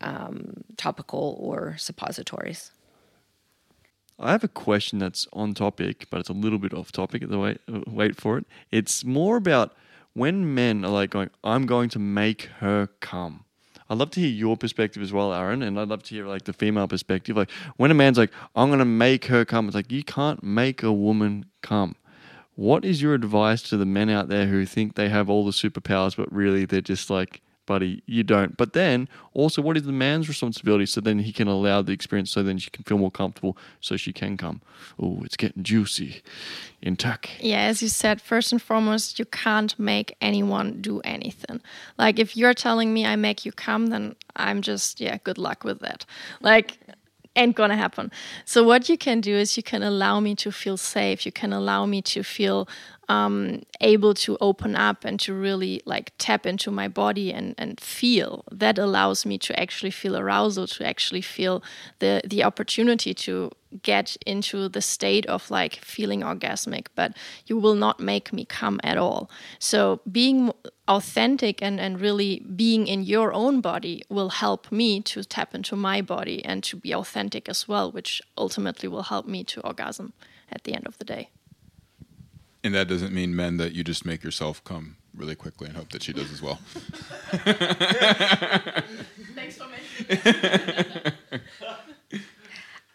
[0.00, 2.70] um, topical or suppositories
[4.20, 7.28] I have a question that's on topic, but it's a little bit off topic.
[7.28, 8.46] The wait, wait for it.
[8.72, 9.76] It's more about
[10.14, 13.44] when men are like going, "I'm going to make her come."
[13.88, 16.44] I'd love to hear your perspective as well, Aaron, and I'd love to hear like
[16.44, 17.36] the female perspective.
[17.36, 20.42] Like when a man's like, "I'm going to make her come," it's like you can't
[20.42, 21.94] make a woman come.
[22.58, 25.52] What is your advice to the men out there who think they have all the
[25.52, 28.56] superpowers, but really they're just like, buddy, you don't?
[28.56, 32.32] But then also, what is the man's responsibility so then he can allow the experience
[32.32, 34.60] so then she can feel more comfortable so she can come?
[35.00, 36.20] Oh, it's getting juicy
[36.82, 37.28] in tuck.
[37.38, 41.60] Yeah, as you said, first and foremost, you can't make anyone do anything.
[41.96, 45.62] Like if you're telling me I make you come, then I'm just yeah, good luck
[45.62, 46.04] with that.
[46.40, 46.78] Like
[47.38, 48.10] ain't gonna happen.
[48.44, 51.24] So what you can do is you can allow me to feel safe.
[51.24, 52.68] You can allow me to feel
[53.08, 57.80] um, able to open up and to really like tap into my body and, and
[57.80, 58.44] feel.
[58.52, 61.62] That allows me to actually feel arousal, to actually feel
[62.00, 63.50] the the opportunity to
[63.82, 66.86] get into the state of like feeling orgasmic.
[66.94, 67.16] But
[67.46, 69.30] you will not make me come at all.
[69.58, 70.52] So being
[70.86, 75.76] authentic and, and really being in your own body will help me to tap into
[75.76, 80.12] my body and to be authentic as well, which ultimately will help me to orgasm
[80.50, 81.28] at the end of the day.
[82.64, 85.90] And that doesn't mean men that you just make yourself come really quickly and hope
[85.90, 86.56] that she does as well.
[89.34, 91.12] Thanks for mentioning.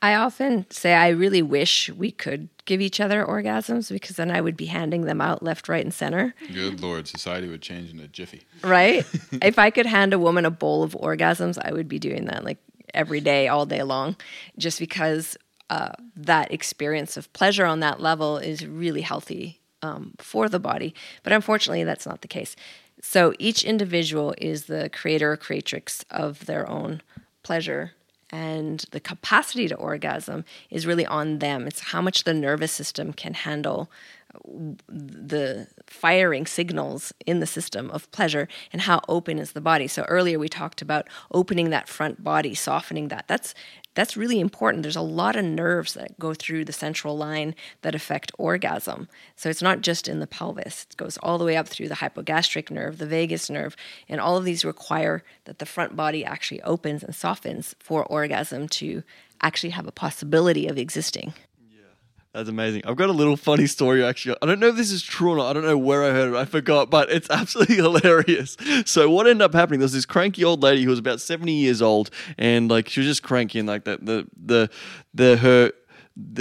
[0.04, 4.42] I often say I really wish we could give each other orgasms because then I
[4.42, 6.36] would be handing them out left, right, and center.
[6.54, 8.42] Good lord, society would change in a jiffy.
[8.66, 9.06] Right?
[9.42, 12.44] if I could hand a woman a bowl of orgasms, I would be doing that
[12.44, 12.58] like
[12.94, 14.18] every day, all day long,
[14.58, 15.38] just because
[15.70, 20.94] uh, that experience of pleasure on that level is really healthy um, for the body.
[21.24, 22.58] But unfortunately, that's not the case.
[23.02, 27.02] So each individual is the creator or creatrix of their own
[27.42, 27.94] pleasure
[28.34, 31.68] and the capacity to orgasm is really on them.
[31.68, 33.92] It's how much the nervous system can handle
[34.88, 39.88] the firing signals in the system of pleasure and how open is the body.
[39.88, 43.28] So earlier we talked about opening that front body, softening that.
[43.28, 43.54] That's
[43.96, 44.82] that's really important.
[44.82, 47.54] There's a lot of nerves that go through the central line
[47.84, 49.08] that affect orgasm.
[49.36, 50.88] So it's not just in the pelvis.
[50.90, 53.76] It goes all the way up through the hypogastric nerve, the vagus nerve,
[54.10, 58.68] and all of these require that the front body actually opens and softens for orgasm
[58.70, 59.04] to
[59.42, 61.34] actually have a possibility of existing.
[62.34, 62.82] That's amazing.
[62.86, 64.36] I've got a little funny story actually.
[64.42, 65.52] I don't know if this is true or not.
[65.52, 66.36] I don't know where I heard it.
[66.36, 68.58] I forgot, but it's absolutely hilarious.
[68.86, 69.80] So what ended up happening?
[69.80, 72.10] There was this cranky old lady who was about seventy years old,
[72.40, 74.70] and like she was just cranky, and like the the the,
[75.14, 75.72] the her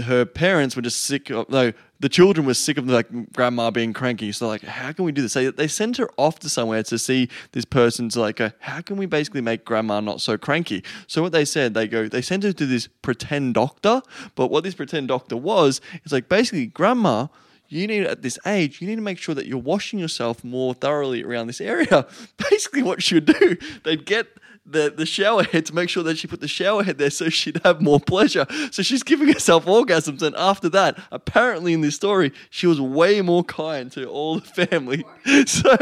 [0.04, 3.92] her parents were just sick of no the children were sick of like grandma being
[3.92, 4.32] cranky.
[4.32, 5.34] So like how can we do this?
[5.34, 8.96] They, they sent her off to somewhere to see this person to like how can
[8.96, 10.84] we basically make grandma not so cranky?
[11.06, 14.02] So what they said they go they sent her to this pretend doctor.
[14.34, 17.28] But what this pretend doctor was it's like basically grandma
[17.72, 20.74] you need at this age, you need to make sure that you're washing yourself more
[20.74, 22.06] thoroughly around this area.
[22.50, 24.26] Basically, what she would do, they'd get
[24.64, 27.28] the, the shower head to make sure that she put the shower head there so
[27.28, 28.46] she'd have more pleasure.
[28.70, 30.22] So she's giving herself orgasms.
[30.22, 34.66] And after that, apparently in this story, she was way more kind to all the
[34.66, 35.04] family.
[35.46, 35.76] So.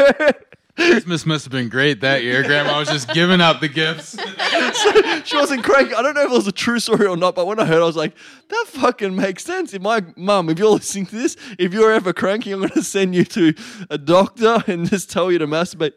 [0.76, 2.42] Christmas must have been great that year.
[2.42, 4.10] Grandma was just giving out the gifts.
[4.12, 5.94] so she wasn't cranky.
[5.94, 7.82] I don't know if it was a true story or not, but when I heard,
[7.82, 8.14] I was like,
[8.48, 9.74] that fucking makes sense.
[9.74, 12.82] If my mum, if you're listening to this, if you're ever cranky, I'm going to
[12.82, 13.54] send you to
[13.90, 15.92] a doctor and just tell you to masturbate.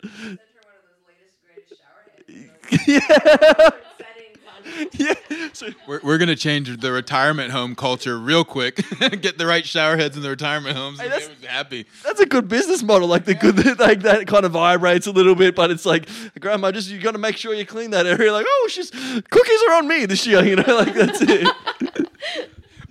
[2.88, 3.70] yeah.
[4.94, 5.14] yeah.
[5.54, 8.76] So we're, we're gonna change the retirement home culture real quick.
[9.22, 11.00] Get the right shower heads in the retirement homes.
[11.00, 11.86] Hey, that's, happy.
[12.04, 13.08] That's a good business model.
[13.08, 16.08] Like the good, like that kind of vibrates a little bit, but it's like,
[16.40, 18.32] Grandma, just you got to make sure you clean that area.
[18.32, 20.44] Like, oh, she's cookies are on me this year.
[20.44, 21.48] You know, like that's it.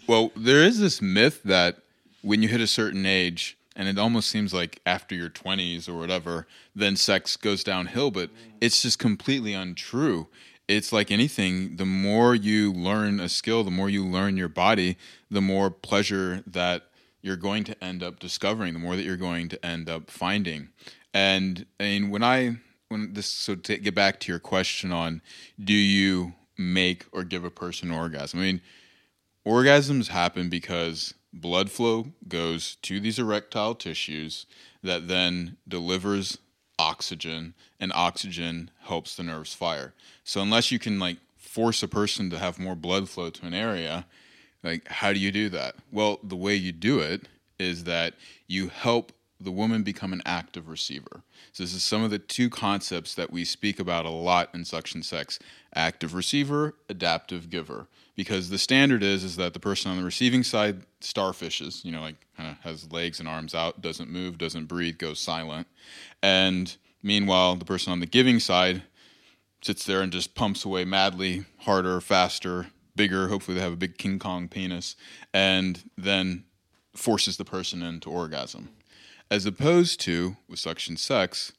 [0.06, 1.78] well, there is this myth that
[2.22, 5.98] when you hit a certain age, and it almost seems like after your 20s or
[5.98, 8.52] whatever then sex goes downhill but mm.
[8.60, 10.28] it's just completely untrue.
[10.68, 14.96] It's like anything the more you learn a skill the more you learn your body
[15.30, 16.84] the more pleasure that
[17.20, 20.68] you're going to end up discovering the more that you're going to end up finding.
[21.14, 22.56] And I mean when I
[22.88, 25.22] when this so to get back to your question on
[25.62, 28.40] do you make or give a person orgasm?
[28.40, 28.60] I mean
[29.46, 34.46] orgasms happen because blood flow goes to these erectile tissues
[34.82, 36.38] that then delivers
[36.78, 39.94] oxygen and oxygen helps the nerves fire.
[40.24, 43.54] So unless you can like force a person to have more blood flow to an
[43.54, 44.06] area
[44.62, 45.76] like how do you do that?
[45.90, 47.28] Well the way you do it
[47.58, 48.14] is that
[48.46, 51.22] you help the woman become an active receiver.
[51.52, 54.64] So this is some of the two concepts that we speak about a lot in
[54.64, 55.38] suction sex
[55.74, 60.42] active receiver adaptive giver because the standard is is that the person on the receiving
[60.42, 64.66] side starfishes, you know, like kind of has legs and arms out, doesn't move, doesn't
[64.66, 65.66] breathe, goes silent,
[66.22, 68.82] and meanwhile the person on the giving side
[69.62, 73.28] sits there and just pumps away madly, harder, faster, bigger.
[73.28, 74.96] Hopefully they have a big King Kong penis,
[75.32, 76.44] and then
[76.94, 78.68] forces the person into orgasm,
[79.30, 81.52] as opposed to with suction sex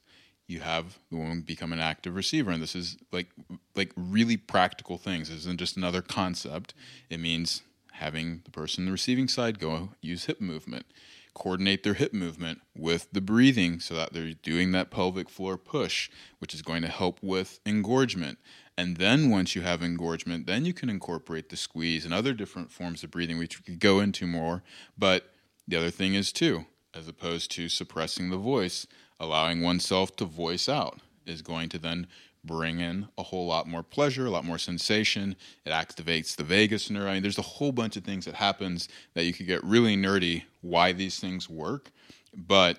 [0.46, 2.50] you have the woman become an active receiver.
[2.50, 3.28] And this is like
[3.74, 5.28] like really practical things.
[5.28, 6.74] This isn't just another concept.
[7.10, 10.84] It means having the person on the receiving side go use hip movement
[11.34, 16.08] coordinate their hip movement with the breathing so that they're doing that pelvic floor push
[16.38, 18.38] which is going to help with engorgement.
[18.76, 22.72] And then once you have engorgement then you can incorporate the squeeze and other different
[22.72, 24.62] forms of breathing which we could go into more.
[24.96, 25.32] But
[25.66, 28.86] the other thing is too as opposed to suppressing the voice
[29.20, 32.06] allowing oneself to voice out is going to then
[32.44, 35.34] bring in a whole lot more pleasure, a lot more sensation.
[35.64, 37.06] It activates the vagus nerve.
[37.06, 39.96] I mean, there's a whole bunch of things that happens that you could get really
[39.96, 41.90] nerdy why these things work.
[42.36, 42.78] But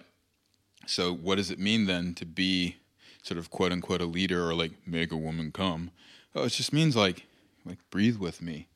[0.85, 2.77] so what does it mean then to be
[3.23, 5.91] sort of quote unquote a leader or like make a woman come?
[6.35, 7.25] Oh, it just means like
[7.65, 8.67] like breathe with me,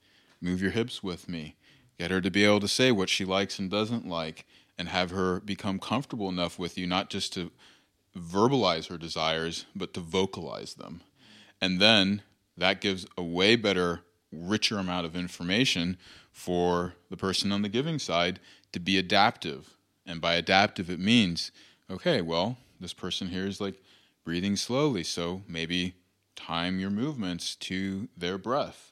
[0.41, 1.55] move your hips with me,
[1.99, 4.45] get her to be able to say what she likes and doesn't like,
[4.79, 7.51] and have her become comfortable enough with you, not just to
[8.17, 11.01] verbalize her desires, but to vocalize them.
[11.61, 12.21] And then
[12.57, 14.01] that gives a way better
[14.31, 15.97] richer amount of information
[16.31, 18.39] for the person on the giving side
[18.71, 19.75] to be adaptive.
[20.05, 21.51] And by adaptive, it means,
[21.91, 23.83] okay, well, this person here is like
[24.23, 25.95] breathing slowly, so maybe
[26.37, 28.88] time your movements to their breath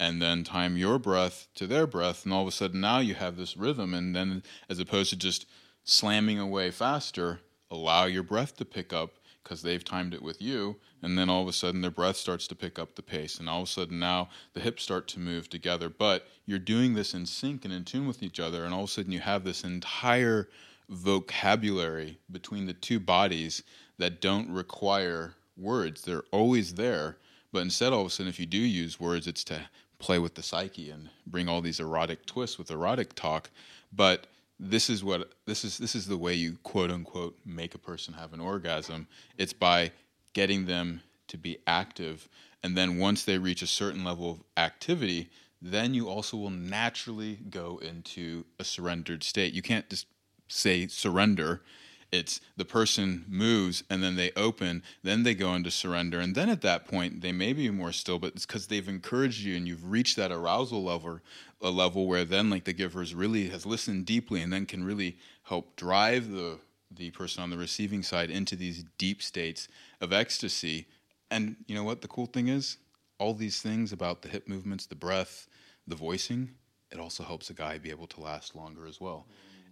[0.00, 3.14] and then time your breath to their breath and all of a sudden now you
[3.14, 5.46] have this rhythm and then as opposed to just
[5.84, 7.40] slamming away faster
[7.70, 11.42] allow your breath to pick up because they've timed it with you and then all
[11.42, 13.70] of a sudden their breath starts to pick up the pace and all of a
[13.70, 17.72] sudden now the hips start to move together but you're doing this in sync and
[17.72, 20.48] in tune with each other and all of a sudden you have this entire
[20.88, 23.62] vocabulary between the two bodies
[23.98, 26.02] that don't require words.
[26.02, 27.18] They're always there,
[27.52, 29.68] but instead, all of a sudden, if you do use words, it's to
[29.98, 33.50] play with the psyche and bring all these erotic twists with erotic talk.
[33.92, 34.26] But
[34.60, 38.14] this is what this is this is the way you quote unquote make a person
[38.14, 39.08] have an orgasm.
[39.36, 39.92] It's by
[40.32, 42.28] getting them to be active
[42.62, 45.30] and then once they reach a certain level of activity,
[45.62, 49.52] then you also will naturally go into a surrendered state.
[49.52, 50.06] You can't just
[50.48, 51.62] say surrender
[52.10, 56.20] it's the person moves and then they open, then they go into surrender.
[56.20, 59.42] And then at that point, they may be more still, but it's because they've encouraged
[59.42, 61.20] you and you've reached that arousal level,
[61.60, 65.18] a level where then like the givers really has listened deeply and then can really
[65.44, 66.58] help drive the
[66.90, 69.68] the person on the receiving side into these deep states
[70.00, 70.86] of ecstasy.
[71.30, 72.78] And you know what the cool thing is?
[73.18, 75.46] All these things about the hip movements, the breath,
[75.86, 76.54] the voicing,
[76.90, 79.26] it also helps a guy be able to last longer as well.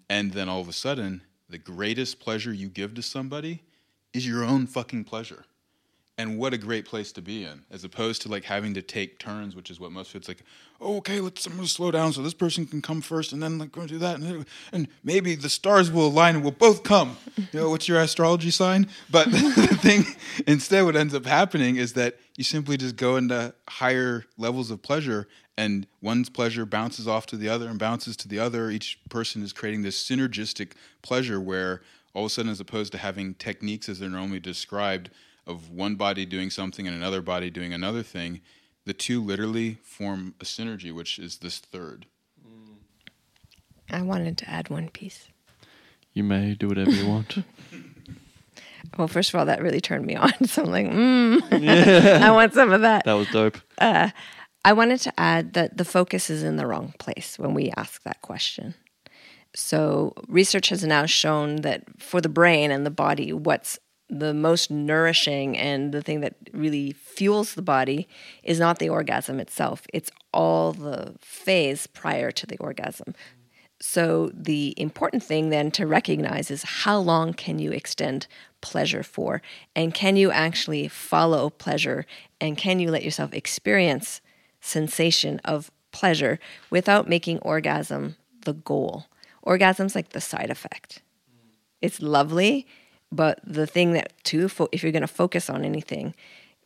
[0.09, 3.62] And then all of a sudden, the greatest pleasure you give to somebody
[4.12, 5.44] is your own fucking pleasure.
[6.18, 9.18] And what a great place to be in, as opposed to like having to take
[9.18, 10.42] turns, which is what most of it's like.
[10.80, 13.59] Oh, okay, let's I'm gonna slow down so this person can come first, and then
[13.59, 17.18] like go do that, and, and maybe the stars will align and we'll both come.
[17.53, 18.88] You know, what's your astrology sign?
[19.11, 20.05] But the thing,
[20.47, 24.80] instead, what ends up happening is that you simply just go into higher levels of
[24.80, 25.28] pleasure,
[25.59, 28.70] and one's pleasure bounces off to the other and bounces to the other.
[28.70, 31.82] Each person is creating this synergistic pleasure where
[32.14, 35.11] all of a sudden, as opposed to having techniques as they're normally described
[35.46, 38.40] of one body doing something and another body doing another thing,
[38.84, 42.07] the two literally form a synergy, which is this third.
[43.90, 45.28] I wanted to add one piece.
[46.12, 47.38] You may do whatever you want.
[48.96, 50.32] Well, first of all, that really turned me on.
[50.46, 51.42] So I'm like, mm,
[52.22, 53.04] I want some of that.
[53.04, 53.59] that was dope.
[54.66, 58.02] I wanted to add that the focus is in the wrong place when we ask
[58.02, 58.74] that question.
[59.54, 64.68] So, research has now shown that for the brain and the body, what's the most
[64.68, 68.08] nourishing and the thing that really fuels the body
[68.42, 73.14] is not the orgasm itself, it's all the phase prior to the orgasm.
[73.80, 78.26] So, the important thing then to recognize is how long can you extend
[78.62, 79.42] pleasure for?
[79.76, 82.04] And can you actually follow pleasure?
[82.40, 84.20] And can you let yourself experience
[84.66, 86.38] sensation of pleasure
[86.70, 89.06] without making orgasm the goal?
[89.42, 91.02] Orgasm's like the side effect.
[91.80, 92.66] It's lovely,
[93.12, 96.14] but the thing that, too, if you're going to focus on anything,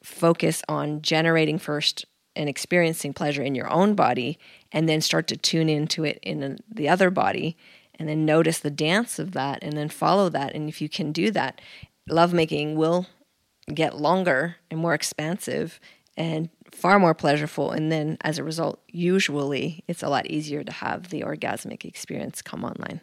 [0.02, 4.38] focus on generating first and experiencing pleasure in your own body
[4.72, 7.56] and then start to tune into it in the other body
[7.98, 11.12] and then notice the dance of that and then follow that and if you can
[11.12, 11.60] do that
[12.08, 13.06] lovemaking will
[13.74, 15.80] get longer and more expansive
[16.16, 20.72] and far more pleasurable and then as a result usually it's a lot easier to
[20.72, 23.00] have the orgasmic experience come online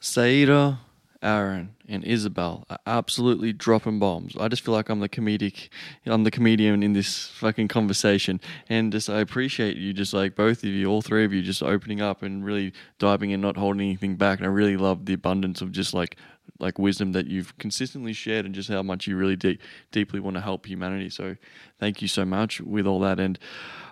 [0.00, 0.78] Saida,
[1.22, 4.36] Aaron, and Isabel are absolutely dropping bombs.
[4.38, 5.70] I just feel like I'm the comedic,
[6.06, 10.58] I'm the comedian in this fucking conversation, and just I appreciate you, just like both
[10.58, 13.80] of you, all three of you, just opening up and really diving in, not holding
[13.80, 14.38] anything back.
[14.38, 16.16] And I really love the abundance of just like
[16.58, 19.58] like wisdom that you've consistently shared, and just how much you really de-
[19.92, 21.10] deeply want to help humanity.
[21.10, 21.36] So,
[21.78, 23.38] thank you so much with all that, and.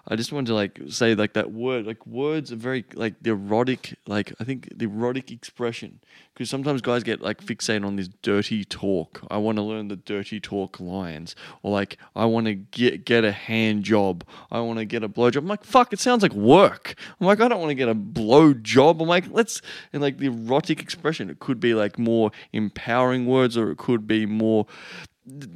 [0.08, 3.30] I just wanted to like say like that word like words are very like the
[3.30, 6.00] erotic like I think the erotic expression
[6.32, 9.22] because sometimes guys get like fixated on this dirty talk.
[9.30, 13.24] I want to learn the dirty talk lines or like I want to get get
[13.24, 14.22] a hand job.
[14.50, 15.42] I want to get a blow job.
[15.42, 16.94] I'm like fuck, it sounds like work.
[17.20, 19.02] I'm like I don't want to get a blow job.
[19.02, 19.60] I'm like let's
[19.92, 21.30] and like the erotic expression.
[21.30, 24.66] It could be like more empowering words or it could be more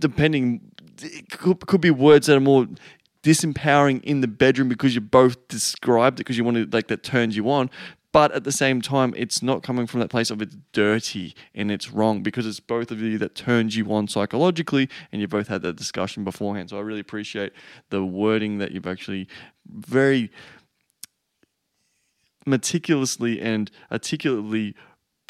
[0.01, 0.61] depending
[1.03, 2.66] it could, could be words that are more
[3.22, 7.36] disempowering in the bedroom because you both described it because you wanted like that turns
[7.36, 7.70] you on.
[8.12, 11.70] But at the same time it's not coming from that place of it's dirty and
[11.70, 15.48] it's wrong because it's both of you that turns you on psychologically and you both
[15.48, 16.70] had that discussion beforehand.
[16.70, 17.52] So i really appreciate
[17.90, 19.28] the wording that you've actually
[19.68, 20.30] very
[22.46, 24.74] meticulously and articulately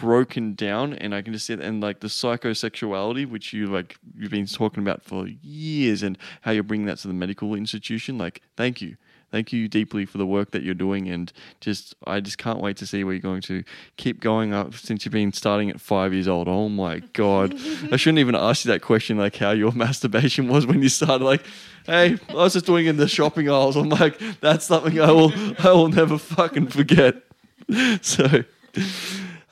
[0.01, 3.97] broken down and I can just see it and like the psychosexuality which you like
[4.17, 8.17] you've been talking about for years and how you're bringing that to the medical institution
[8.17, 8.97] like thank you
[9.31, 12.77] thank you deeply for the work that you're doing, and just I just can't wait
[12.79, 13.65] to see where you're going to
[13.97, 16.49] keep going up since you've been starting at five years old.
[16.49, 17.55] Oh my god,
[17.93, 21.25] I shouldn't even ask you that question, like how your masturbation was when you started.
[21.25, 21.45] Like,
[21.87, 23.77] hey, I was just doing in the shopping aisles.
[23.77, 27.23] I'm like, that's something I will I will never fucking forget.
[28.03, 28.43] So.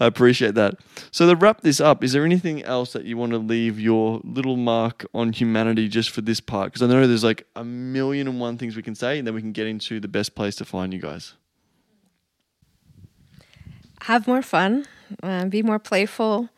[0.01, 0.77] I appreciate that.
[1.11, 4.21] So to wrap this up, is there anything else that you want to leave your
[4.23, 6.73] little mark on humanity just for this part?
[6.73, 9.35] Because I know there's like a million and one things we can say, and then
[9.35, 11.35] we can get into the best place to find you guys.
[14.03, 14.87] Have more fun,
[15.23, 16.49] uh, be more playful,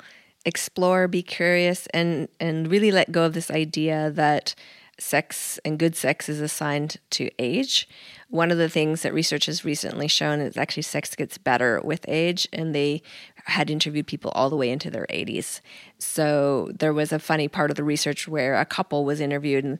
[0.44, 4.54] explore, be curious, and and really let go of this idea that
[4.98, 7.88] sex and good sex is assigned to age.
[8.30, 12.04] One of the things that research has recently shown is actually sex gets better with
[12.08, 13.02] age, and they
[13.44, 15.60] had interviewed people all the way into their 80s.
[15.98, 19.78] So there was a funny part of the research where a couple was interviewed and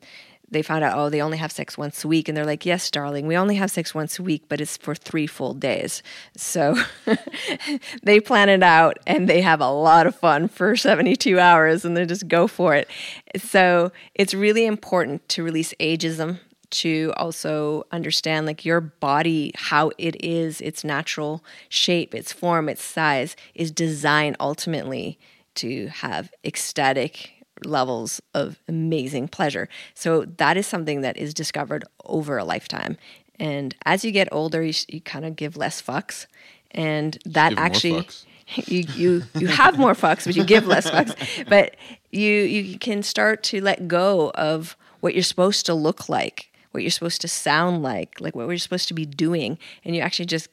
[0.51, 2.29] they found out, oh, they only have sex once a week.
[2.29, 4.95] And they're like, yes, darling, we only have sex once a week, but it's for
[4.95, 6.03] three full days.
[6.37, 6.77] So
[8.03, 11.97] they plan it out and they have a lot of fun for 72 hours and
[11.97, 12.89] they just go for it.
[13.37, 16.41] So it's really important to release ageism
[16.71, 22.83] to also understand like your body how it is its natural shape its form its
[22.83, 25.19] size is designed ultimately
[25.55, 27.33] to have ecstatic
[27.65, 29.69] levels of amazing pleasure.
[29.95, 32.97] So that is something that is discovered over a lifetime.
[33.39, 36.27] And as you get older you, you kind of give less fucks.
[36.71, 38.09] And that actually
[38.67, 41.49] you you you have more fucks, but you give less fucks.
[41.49, 41.77] But
[42.11, 46.83] you you can start to let go of what you're supposed to look like what
[46.83, 50.27] you're supposed to sound like, like what we're supposed to be doing, and you actually
[50.27, 50.49] just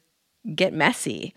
[0.55, 1.33] get messy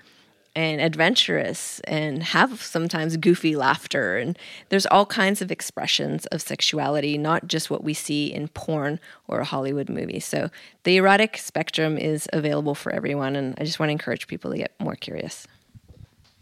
[0.56, 4.18] and adventurous and have sometimes goofy laughter.
[4.18, 8.98] And there's all kinds of expressions of sexuality not just what we see in porn
[9.28, 10.50] or a hollywood movie so
[10.84, 14.56] the erotic spectrum is available for everyone and i just want to encourage people to
[14.56, 15.46] get more curious.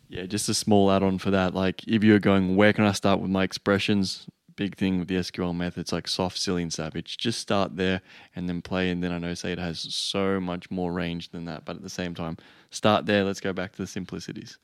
[0.08, 1.54] Yeah just a small add-on for that.
[1.54, 4.26] Like if you're going where can i start with my expressions
[4.58, 7.16] big thing with the SQL methods like soft, silly, and savage.
[7.16, 8.02] Just start there
[8.34, 8.90] and then play.
[8.90, 11.64] And then I know Saida has so much more range than that.
[11.64, 12.36] But at the same time,
[12.70, 13.22] start there.
[13.22, 14.58] Let's go back to the simplicities.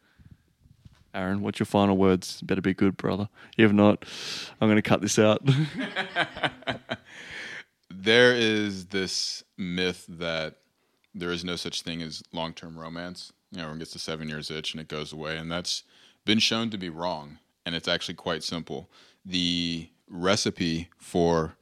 [1.14, 2.42] Aaron, what's your final words?
[2.42, 3.28] Better be good, brother.
[3.56, 4.04] If not,
[4.60, 5.48] I'm going to cut this out.
[7.90, 10.56] there is this myth that
[11.14, 13.32] there is no such thing as long term romance.
[13.52, 15.36] You know, everyone gets the seven years itch and it goes away.
[15.36, 15.84] And that's
[16.24, 17.38] been shown to be wrong.
[17.64, 18.90] And it's actually quite simple
[19.24, 21.56] the recipe for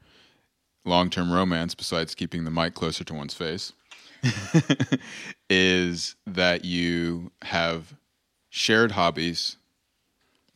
[0.84, 3.72] long term romance, besides keeping the mic closer to one's face,
[5.50, 7.94] is that you have
[8.50, 9.56] shared hobbies,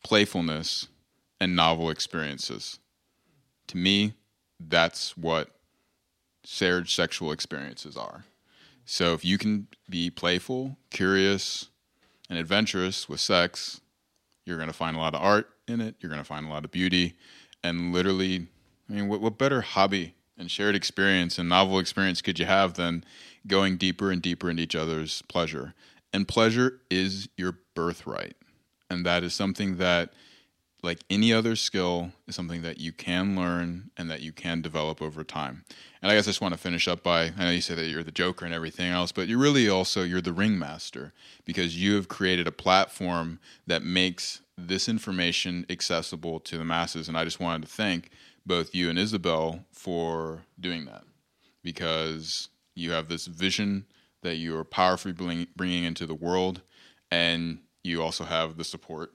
[0.03, 0.89] playfulness,
[1.41, 2.79] and novel experiences.
[3.69, 4.15] To me,
[4.61, 5.51] that's what
[6.45, 8.25] shared sexual experiences are.
[8.85, 11.71] So if you can be playful, curious,
[12.31, 13.81] and adventurous with sex,
[14.45, 15.97] you're going to find a lot of art in it.
[16.01, 17.17] You're going to find a lot of beauty.
[17.63, 18.49] And literally,
[18.89, 22.75] I mean, what, what better hobby and shared experience and novel experience could you have
[22.75, 23.05] than
[23.47, 25.75] going deeper and deeper into each other's pleasure?
[26.13, 28.37] And pleasure is your birthright.
[28.89, 30.13] And that is something that,
[30.83, 35.03] like any other skill, is something that you can learn and that you can develop
[35.03, 35.65] over time.
[36.01, 37.87] And I guess I just want to finish up by I know you say that
[37.87, 41.13] you're the joker and everything else, but you're really also you're the ringmaster
[41.45, 47.09] because you have created a platform that makes this information accessible to the masses.
[47.09, 48.11] And I just wanted to thank
[48.45, 51.05] both you and Isabel for doing that
[51.63, 53.87] because you have this vision
[54.23, 55.13] that you are powerfully
[55.57, 56.63] bringing into the world,
[57.11, 59.13] and you also have the support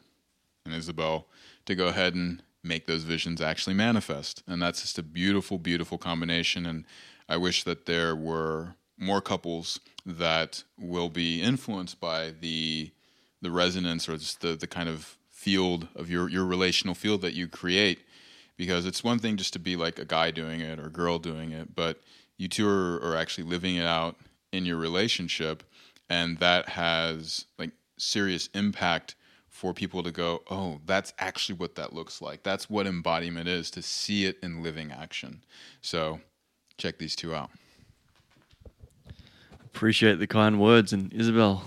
[0.66, 1.28] and Isabel
[1.66, 4.44] to go ahead and make those visions actually manifest.
[4.48, 6.66] And that's just a beautiful, beautiful combination.
[6.66, 6.86] And
[7.28, 12.92] I wish that there were more couples that will be influenced by the
[13.42, 17.34] the resonance or just the, the kind of field of your your relational field that
[17.34, 17.98] you create
[18.58, 21.18] because it's one thing just to be like a guy doing it or a girl
[21.18, 22.00] doing it but
[22.38, 24.16] you two are, are actually living it out
[24.51, 25.63] in your relationship
[26.12, 29.16] and that has like serious impact
[29.47, 32.43] for people to go oh that's actually what that looks like.
[32.43, 35.43] That's what embodiment is to see it in living action.
[35.82, 36.20] So
[36.78, 37.50] check these two out.
[39.66, 41.63] Appreciate the kind words and isabel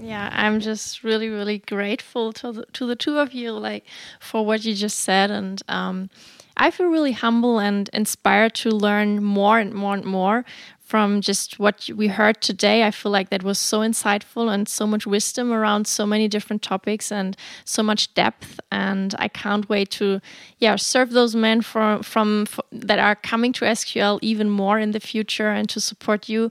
[0.00, 3.84] yeah, I'm just really, really grateful to the, to the two of you, like
[4.20, 6.10] for what you just said, and um,
[6.56, 10.44] I feel really humble and inspired to learn more and more and more
[10.88, 12.82] from just what we heard today.
[12.82, 16.62] I feel like that was so insightful and so much wisdom around so many different
[16.62, 18.58] topics and so much depth.
[18.72, 20.22] And I can't wait to,
[20.58, 24.92] yeah, serve those men for, from for, that are coming to SQL even more in
[24.92, 26.50] the future and to support you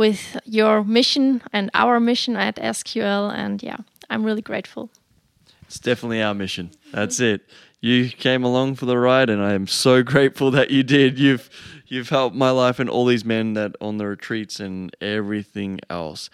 [0.00, 3.30] with your mission and our mission at SQL.
[3.30, 3.76] And yeah,
[4.08, 4.88] I'm really grateful.
[5.66, 6.70] It's definitely our mission.
[6.90, 7.42] That's it.
[7.82, 11.18] You came along for the ride, and I am so grateful that you did.
[11.18, 11.50] You've
[11.86, 16.30] you've helped my life and all these men that on the retreats and everything else.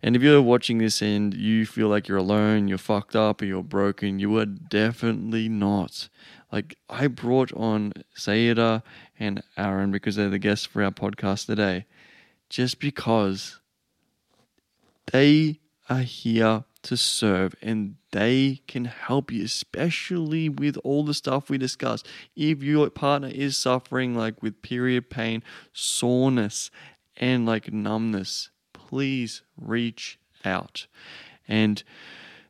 [0.00, 3.46] And if you're watching this and you feel like you're alone, you're fucked up, or
[3.46, 6.08] you're broken, you are definitely not.
[6.52, 8.84] Like I brought on Saida
[9.18, 11.86] and Aaron because they're the guests for our podcast today,
[12.48, 13.60] just because
[15.12, 21.50] they are here to serve and they can help you, especially with all the stuff
[21.50, 22.06] we discussed.
[22.36, 25.42] If your partner is suffering like with period pain,
[25.72, 26.70] soreness,
[27.16, 30.86] and like numbness, please reach out.
[31.46, 31.82] And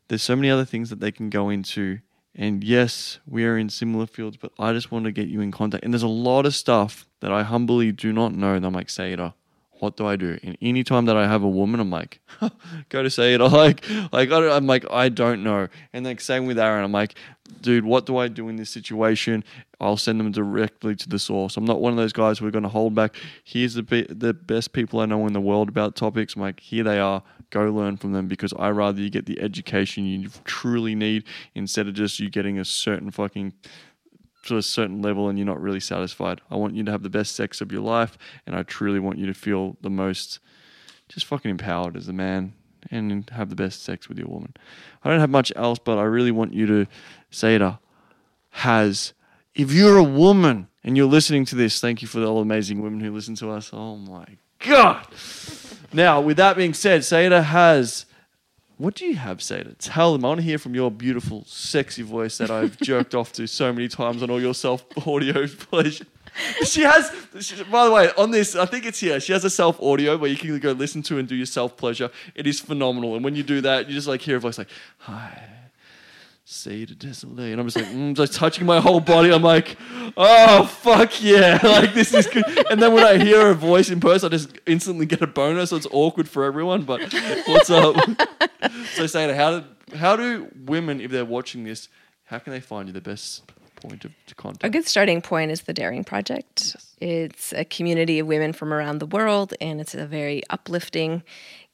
[0.09, 2.01] there's so many other things that they can go into.
[2.35, 5.51] And yes, we are in similar fields, but I just want to get you in
[5.51, 5.85] contact.
[5.85, 8.55] And there's a lot of stuff that I humbly do not know.
[8.55, 9.35] And I'm like, Saida,
[9.81, 10.39] what do I do?
[10.43, 12.21] And anytime that I have a woman, I'm like,
[12.89, 13.45] go to Saida.
[13.45, 15.69] I like, like I am like, I don't know.
[15.93, 17.15] And like same with Aaron, I'm like,
[17.61, 19.45] dude, what do I do in this situation?
[19.81, 21.57] I'll send them directly to the source.
[21.57, 23.15] I'm not one of those guys who are going to hold back.
[23.45, 26.35] Here's the be- the best people I know in the world about topics.
[26.35, 27.23] I'm like, here they are.
[27.51, 31.25] Go learn from them because I rather you get the education you truly need
[31.55, 33.55] instead of just you getting a certain fucking
[34.49, 36.41] to a certain level and you're not really satisfied.
[36.51, 39.19] I want you to have the best sex of your life, and I truly want
[39.19, 40.41] you to feel the most
[41.09, 42.53] just fucking empowered as a man
[42.91, 44.55] and have the best sex with your woman.
[45.03, 46.87] I don't have much else, but I really want you to
[47.31, 47.81] Saida
[48.51, 49.13] has.
[49.55, 52.81] If you're a woman and you're listening to this, thank you for all the amazing
[52.81, 53.71] women who listen to us.
[53.73, 54.25] Oh my
[54.61, 55.07] God.
[55.93, 58.07] now, with that being said, Saida has
[58.79, 59.75] what do you have, Saida?
[59.75, 60.25] Tell them.
[60.25, 63.73] I want to hear from your beautiful, sexy voice that I've jerked off to so
[63.73, 66.07] many times on all your self audio pleasure.
[66.65, 67.11] She has,
[67.41, 69.19] she, by the way, on this, I think it's here.
[69.19, 71.77] She has a self audio where you can go listen to and do your self
[71.77, 72.11] pleasure.
[72.35, 73.17] It is phenomenal.
[73.17, 75.59] And when you do that, you just like hear a voice like, hi
[76.51, 77.53] Saida Desilets.
[77.53, 79.31] And I'm just like, mm, just touching my whole body.
[79.31, 79.77] I'm like,
[80.17, 81.59] oh, fuck yeah.
[81.69, 82.45] Like, this is good.
[82.71, 85.67] And then when I hear her voice in person, I just instantly get a boner.
[85.67, 86.85] So it's awkward for everyone.
[86.85, 87.13] But
[87.47, 87.97] what's up?
[88.95, 91.91] so, Saida, how do, how do women, if they're watching this,
[92.25, 93.43] how can they find you the best
[93.77, 94.65] point of contact?
[94.65, 96.75] A good starting point is the Daring Project.
[96.75, 96.97] Yes.
[97.01, 101.23] It's a community of women from around the world, and it's a very uplifting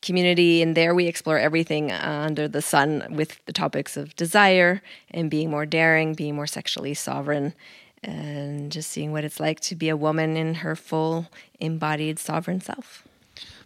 [0.05, 0.63] community.
[0.63, 5.51] And there we explore everything under the sun with the topics of desire and being
[5.51, 7.55] more daring, being more sexually sovereign,
[8.03, 11.27] and just seeing what it's like to be a woman in her full
[11.59, 13.05] embodied sovereign self.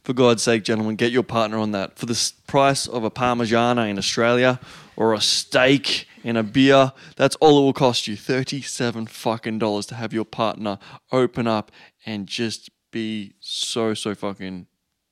[0.05, 1.99] For God's sake, gentlemen, get your partner on that.
[1.99, 4.59] For the price of a Parmigiana in Australia
[4.97, 8.17] or a steak in a beer, that's all it will cost you.
[8.17, 10.79] 37 fucking dollars to have your partner
[11.13, 11.71] open up
[12.07, 14.67] and just be so, so fucking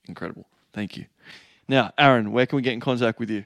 [0.08, 0.46] incredible.
[0.72, 1.06] Thank you.
[1.68, 3.44] Now, Aaron, where can we get in contact with you?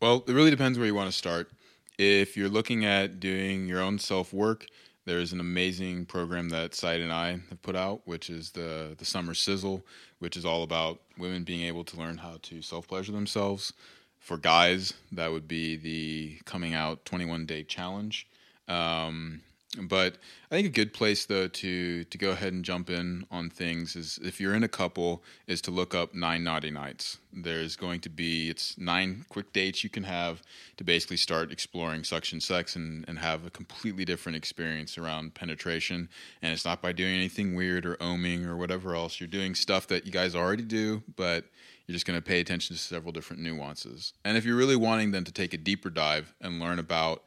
[0.00, 1.50] Well, it really depends where you want to start.
[1.98, 4.66] If you're looking at doing your own self work,
[5.04, 9.04] there's an amazing program that Saida and I have put out, which is the the
[9.04, 9.84] Summer Sizzle,
[10.18, 13.72] which is all about women being able to learn how to self pleasure themselves.
[14.20, 18.28] For guys, that would be the coming out 21 day challenge.
[18.68, 19.40] Um,
[19.76, 20.16] but
[20.50, 23.96] I think a good place though to to go ahead and jump in on things
[23.96, 27.18] is if you're in a couple is to look up nine naughty nights.
[27.34, 30.42] There's going to be it's nine quick dates you can have
[30.78, 36.08] to basically start exploring suction sex and, and have a completely different experience around penetration.
[36.40, 39.20] And it's not by doing anything weird or oming or whatever else.
[39.20, 41.44] You're doing stuff that you guys already do, but
[41.86, 44.14] you're just going to pay attention to several different nuances.
[44.24, 47.22] And if you're really wanting then to take a deeper dive and learn about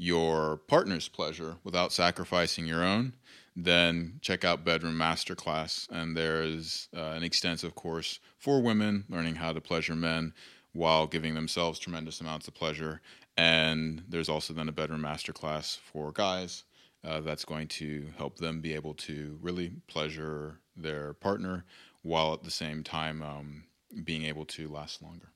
[0.00, 3.12] your partner's pleasure without sacrificing your own,
[3.54, 5.86] then check out Bedroom Masterclass.
[5.90, 10.32] And there is uh, an extensive course for women learning how to pleasure men
[10.72, 13.02] while giving themselves tremendous amounts of pleasure.
[13.36, 16.64] And there's also then a Bedroom Masterclass for guys
[17.04, 21.66] uh, that's going to help them be able to really pleasure their partner
[22.00, 23.64] while at the same time um,
[24.02, 25.28] being able to last longer.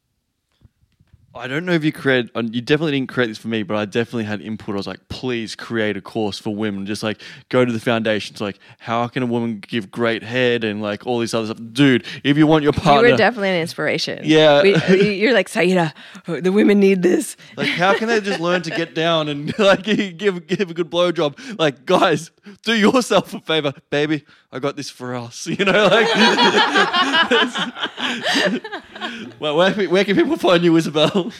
[1.36, 2.30] I don't know if you create.
[2.34, 4.74] uh, You definitely didn't create this for me, but I definitely had input.
[4.74, 6.86] I was like, please create a course for women.
[6.86, 8.40] Just like go to the foundations.
[8.40, 12.04] Like, how can a woman give great head and like all this other stuff, dude?
[12.22, 13.06] If you want your partner.
[13.08, 14.20] You were definitely an inspiration.
[14.24, 14.62] Yeah.
[14.62, 15.92] We, you're like Saida.
[16.28, 17.36] oh, The women need this.
[17.56, 20.90] like, how can they just learn to get down and like give give a good
[20.90, 21.58] blowjob?
[21.58, 22.30] Like, guys,
[22.62, 24.24] do yourself a favor, baby.
[24.54, 25.46] I got this for us.
[25.54, 26.14] You know, like.
[29.40, 31.32] well, where, where can people find you, Isabel?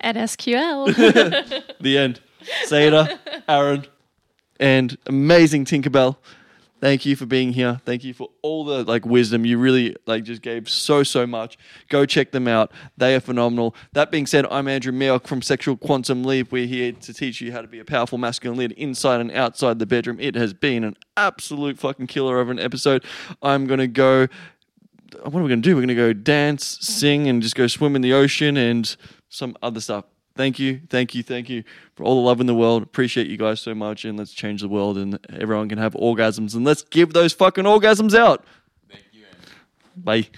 [0.00, 0.94] At SQL.
[1.80, 2.20] The end.
[2.64, 3.18] Saida,
[3.48, 3.86] Aaron,
[4.60, 6.16] and amazing Tinkerbell.
[6.80, 7.80] Thank you for being here.
[7.84, 9.44] Thank you for all the like wisdom.
[9.44, 11.58] You really like just gave so so much.
[11.88, 12.70] Go check them out.
[12.96, 13.74] They are phenomenal.
[13.94, 16.52] That being said, I'm Andrew Meock from Sexual Quantum Leap.
[16.52, 19.80] We're here to teach you how to be a powerful masculine leader inside and outside
[19.80, 20.20] the bedroom.
[20.20, 23.04] It has been an absolute fucking killer of an episode.
[23.42, 24.28] I'm gonna go.
[25.22, 25.74] What are we gonna do?
[25.74, 28.94] We're gonna go dance, sing, and just go swim in the ocean and
[29.28, 30.04] some other stuff.
[30.38, 31.64] Thank you, thank you, thank you
[31.96, 32.84] for all the love in the world.
[32.84, 36.54] Appreciate you guys so much, and let's change the world, and everyone can have orgasms,
[36.54, 38.44] and let's give those fucking orgasms out.
[38.88, 39.52] Thank you, Andrew.
[39.96, 40.28] Bye.